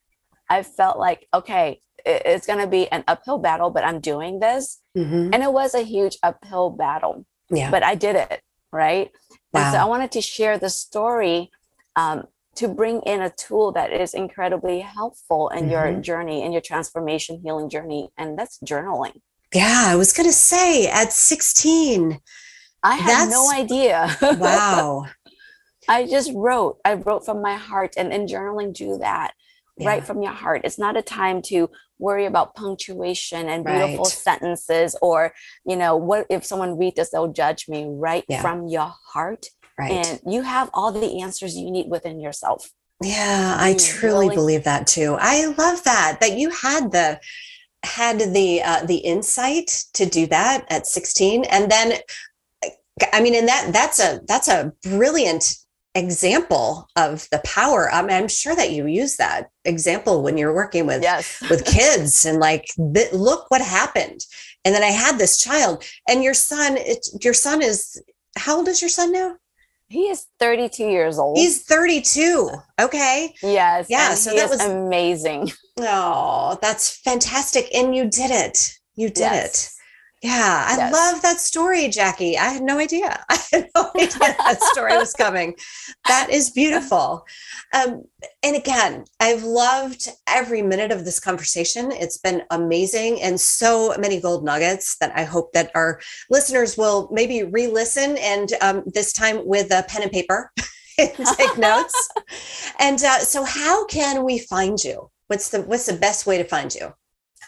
[0.49, 4.81] I felt like, okay, it's going to be an uphill battle, but I'm doing this.
[4.97, 5.29] Mm-hmm.
[5.33, 7.25] And it was a huge uphill battle.
[7.49, 7.71] Yeah.
[7.71, 8.41] But I did it.
[8.71, 9.11] Right.
[9.53, 9.61] Wow.
[9.61, 11.51] And so I wanted to share the story
[11.95, 12.25] um,
[12.55, 15.71] to bring in a tool that is incredibly helpful in mm-hmm.
[15.71, 18.09] your journey, in your transformation healing journey.
[18.17, 19.21] And that's journaling.
[19.53, 19.85] Yeah.
[19.87, 22.19] I was going to say at 16,
[22.83, 24.15] I had no idea.
[24.21, 25.05] wow.
[25.87, 26.79] I just wrote.
[26.83, 29.33] I wrote from my heart, and in journaling, do that
[29.77, 29.87] yeah.
[29.87, 30.61] right from your heart.
[30.63, 31.69] It's not a time to
[31.99, 34.07] worry about punctuation and beautiful right.
[34.07, 35.33] sentences or,
[35.65, 38.41] you know, what if someone reads this, they'll judge me right yeah.
[38.41, 39.47] from your heart.
[39.77, 39.91] Right.
[40.05, 42.69] And you have all the answers you need within yourself.
[43.01, 45.17] Yeah, I truly really- believe that too.
[45.19, 47.19] I love that that you had the
[47.83, 51.93] had the uh, the insight to do that at 16 and then
[53.11, 55.57] I mean and that that's a that's a brilliant
[55.95, 57.91] example of the power.
[57.91, 61.41] I mean, I'm sure that you use that example when you're working with yes.
[61.49, 64.21] with kids and like look what happened.
[64.65, 68.01] And then I had this child and your son it, your son is
[68.37, 69.35] how old is your son now?
[69.89, 71.37] He is 32 years old.
[71.37, 72.49] He's 32.
[72.81, 73.35] Okay.
[73.43, 73.87] Yes.
[73.89, 74.15] Yeah.
[74.15, 75.51] So that was amazing.
[75.79, 77.67] Oh, that's fantastic.
[77.75, 78.73] And you did it.
[78.95, 79.65] You did yes.
[79.65, 79.82] it.
[80.23, 80.93] Yeah, I yes.
[80.93, 82.37] love that story, Jackie.
[82.37, 83.21] I had no idea.
[83.29, 85.55] I had no idea that story was coming.
[86.07, 87.25] That is beautiful.
[87.73, 88.05] Um,
[88.41, 91.91] and again, I've loved every minute of this conversation.
[91.91, 95.99] It's been amazing and so many gold nuggets that I hope that our
[96.29, 100.53] listeners will maybe re-listen and um, this time with a pen and paper
[100.97, 102.09] and take notes.
[102.79, 105.09] And uh, so, how can we find you?
[105.27, 106.93] What's the What's the best way to find you?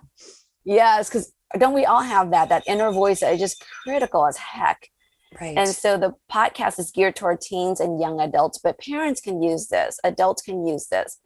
[0.65, 4.37] Yes, because don't we all have that that inner voice that is just critical as
[4.37, 4.89] heck?
[5.41, 5.57] Right.
[5.57, 9.69] And so the podcast is geared toward teens and young adults, but parents can use
[9.69, 11.19] this, adults can use this.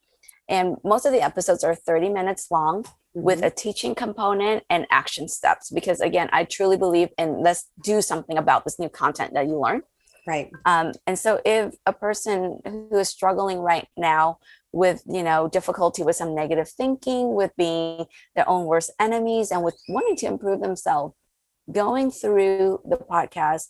[0.48, 3.22] And most of the episodes are 30 minutes long mm-hmm.
[3.22, 5.70] with a teaching component and action steps.
[5.70, 9.60] Because again, I truly believe in let's do something about this new content that you
[9.60, 9.82] learn.
[10.28, 10.50] Right.
[10.66, 14.40] Um, and so if a person who is struggling right now
[14.72, 18.04] with, you know, difficulty with some negative thinking, with being
[18.36, 21.14] their own worst enemies, and with wanting to improve themselves,
[21.72, 23.68] going through the podcast,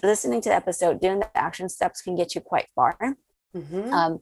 [0.00, 2.96] listening to the episode, doing the action steps can get you quite far.
[3.56, 3.92] Mm-hmm.
[3.92, 4.20] Um,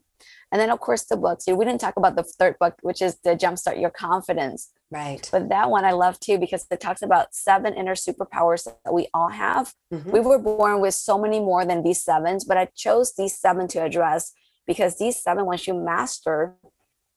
[0.51, 1.45] and then, of course, the books.
[1.45, 4.71] We didn't talk about the third book, which is the jumpstart your confidence.
[4.91, 5.27] Right.
[5.31, 9.07] But that one I love too because it talks about seven inner superpowers that we
[9.13, 9.73] all have.
[9.91, 10.11] Mm-hmm.
[10.11, 13.67] We were born with so many more than these sevens, but I chose these seven
[13.69, 14.31] to address
[14.67, 16.55] because these seven, once you master,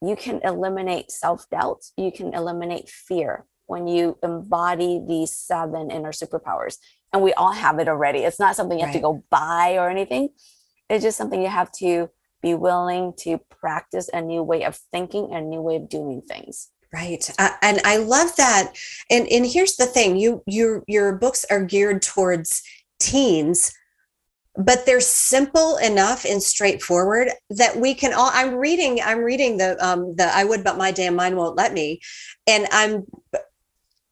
[0.01, 6.13] you can eliminate self doubt, you can eliminate fear when you embody these seven inner
[6.13, 6.77] superpowers.
[7.13, 8.21] And we all have it already.
[8.21, 9.01] It's not something you have right.
[9.01, 10.31] to go buy or anything.
[10.89, 12.11] It's just something you have to
[12.43, 16.23] be willing to practice a new way of thinking, and a new way of doing
[16.23, 16.69] things.
[16.93, 17.31] Right.
[17.39, 18.73] Uh, and I love that.
[19.11, 22.63] And and here's the thing, you your your books are geared towards
[22.99, 23.73] teens
[24.59, 29.77] but they're simple enough and straightforward that we can all i'm reading i'm reading the
[29.85, 32.01] um the i would but my damn mind won't let me
[32.47, 33.07] and i'm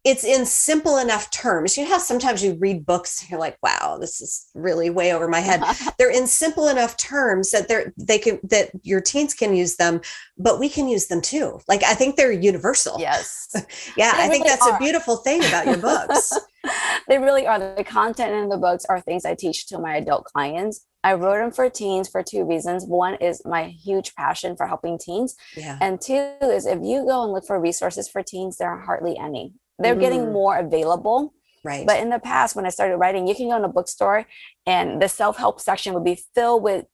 [0.07, 1.77] it's in simple enough terms.
[1.77, 5.27] You know how sometimes you read books, you're like, wow, this is really way over
[5.27, 5.65] my head.
[5.99, 10.01] they're in simple enough terms that they're they can that your teens can use them,
[10.39, 11.59] but we can use them too.
[11.67, 13.01] Like I think they're universal.
[13.01, 13.49] Yes.
[13.97, 14.77] yeah, they I think that's are.
[14.77, 16.33] a beautiful thing about your books.
[17.09, 17.59] they really are.
[17.59, 20.87] The content in the books are things I teach to my adult clients.
[21.03, 22.85] I wrote them for teens for two reasons.
[22.85, 25.35] One is my huge passion for helping teens.
[25.57, 25.79] Yeah.
[25.81, 29.19] And two is if you go and look for resources for teens, there are hardly
[29.19, 30.01] any they're mm.
[30.01, 31.35] getting more available.
[31.65, 31.87] Right.
[31.87, 34.27] But in the past, when I started writing, you can go in a bookstore
[34.67, 36.87] and the self help section would be filled with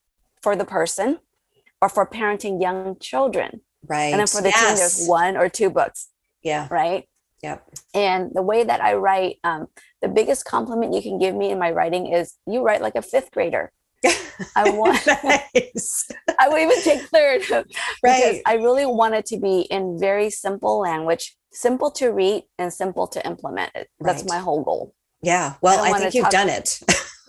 [0.43, 1.18] for the person
[1.80, 3.61] or for parenting young children.
[3.87, 4.12] Right.
[4.12, 4.66] And then for the yes.
[4.66, 6.09] teen, there's one or two books.
[6.43, 6.68] Yeah.
[6.70, 7.07] Right.
[7.43, 7.68] Yep.
[7.93, 9.66] And the way that I write, um,
[10.01, 13.03] the biggest compliment you can give me in my writing is you write like a
[13.03, 13.72] fifth grader.
[14.57, 16.09] I want nice.
[16.39, 17.65] I will even take third because
[18.03, 18.43] right.
[18.47, 23.07] I really want it to be in very simple language simple to read and simple
[23.07, 23.71] to implement.
[24.01, 24.29] That's right.
[24.29, 24.95] my whole goal.
[25.23, 25.55] Yeah.
[25.61, 26.81] Well, I, I think you've done it.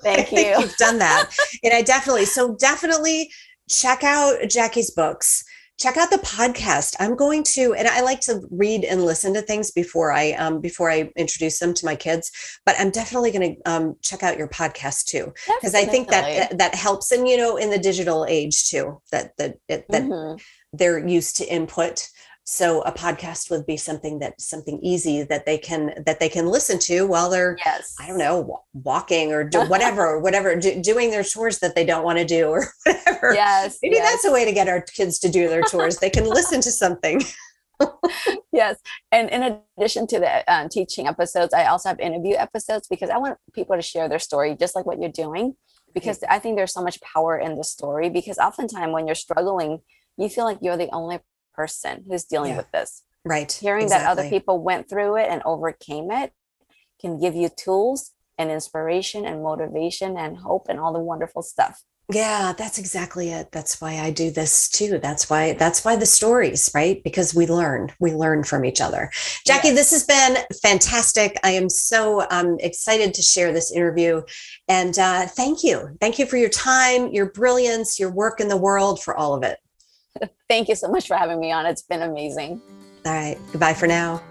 [0.02, 0.60] Thank you.
[0.60, 1.30] you've done that.
[1.64, 3.32] and I definitely, so definitely
[3.70, 5.44] check out Jackie's books.
[5.80, 6.96] Check out the podcast.
[7.00, 10.62] I'm going to, and I like to read and listen to things before I um,
[10.62, 12.32] before I introduce them to my kids.
[12.66, 16.58] But I'm definitely going to um, check out your podcast too, because I think that
[16.58, 20.38] that helps, and you know, in the digital age too, that that that mm-hmm.
[20.72, 22.08] they're used to input
[22.46, 26.48] so a podcast would be something that something easy that they can that they can
[26.48, 27.96] listen to while they're yes.
[28.00, 31.86] I don't know walking or do whatever or whatever do, doing their chores that they
[31.86, 33.34] don't want to do or whatever.
[33.34, 34.12] Yes maybe yes.
[34.12, 35.98] that's a way to get our kids to do their chores.
[35.98, 37.22] They can listen to something.
[38.54, 38.78] Yes
[39.12, 43.18] and in addition to the um, teaching episodes i also have interview episodes because i
[43.18, 45.56] want people to share their story just like what you're doing
[45.94, 49.80] because i think there's so much power in the story because oftentimes when you're struggling
[50.18, 51.20] you feel like you're the only
[51.54, 52.58] person who's dealing yeah.
[52.58, 53.04] with this.
[53.26, 53.52] Right.
[53.52, 54.06] Hearing exactly.
[54.06, 56.34] that other people went through it and overcame it
[57.00, 61.84] can give you tools and inspiration and motivation and hope and all the wonderful stuff.
[62.12, 63.52] Yeah, that's exactly it.
[63.52, 65.00] That's why I do this too.
[65.00, 67.02] That's why that's why the stories, right?
[67.02, 69.10] Because we learn, we learn from each other.
[69.48, 69.78] Jackie, yes.
[69.78, 71.40] this has been fantastic.
[71.46, 74.22] I am so um, excited to share this interview,
[74.68, 78.58] and uh, thank you, thank you for your time, your brilliance, your work in the
[78.58, 79.60] world, for all of it.
[80.50, 81.66] Thank you so much for having me on.
[81.66, 82.62] It's been amazing.
[83.06, 83.38] All right.
[83.52, 84.22] Goodbye for now.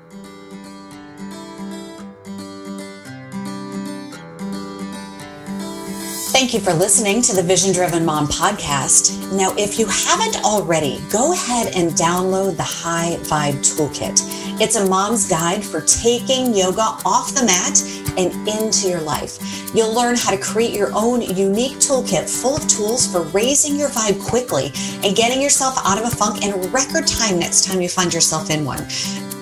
[6.32, 9.30] Thank you for listening to the Vision Driven Mom podcast.
[9.36, 14.18] Now, if you haven't already, go ahead and download the High Vibe Toolkit.
[14.58, 19.38] It's a mom's guide for taking yoga off the mat and into your life.
[19.74, 23.88] You'll learn how to create your own unique toolkit full of tools for raising your
[23.88, 27.88] vibe quickly and getting yourself out of a funk in record time next time you
[27.88, 28.86] find yourself in one.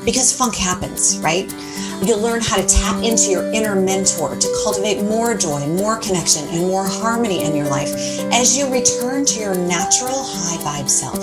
[0.04, 1.52] Because funk happens, right?
[2.02, 6.48] You'll learn how to tap into your inner mentor to cultivate more joy, more connection,
[6.48, 7.92] and more harmony in your life
[8.32, 11.20] as you return to your natural high vibe self.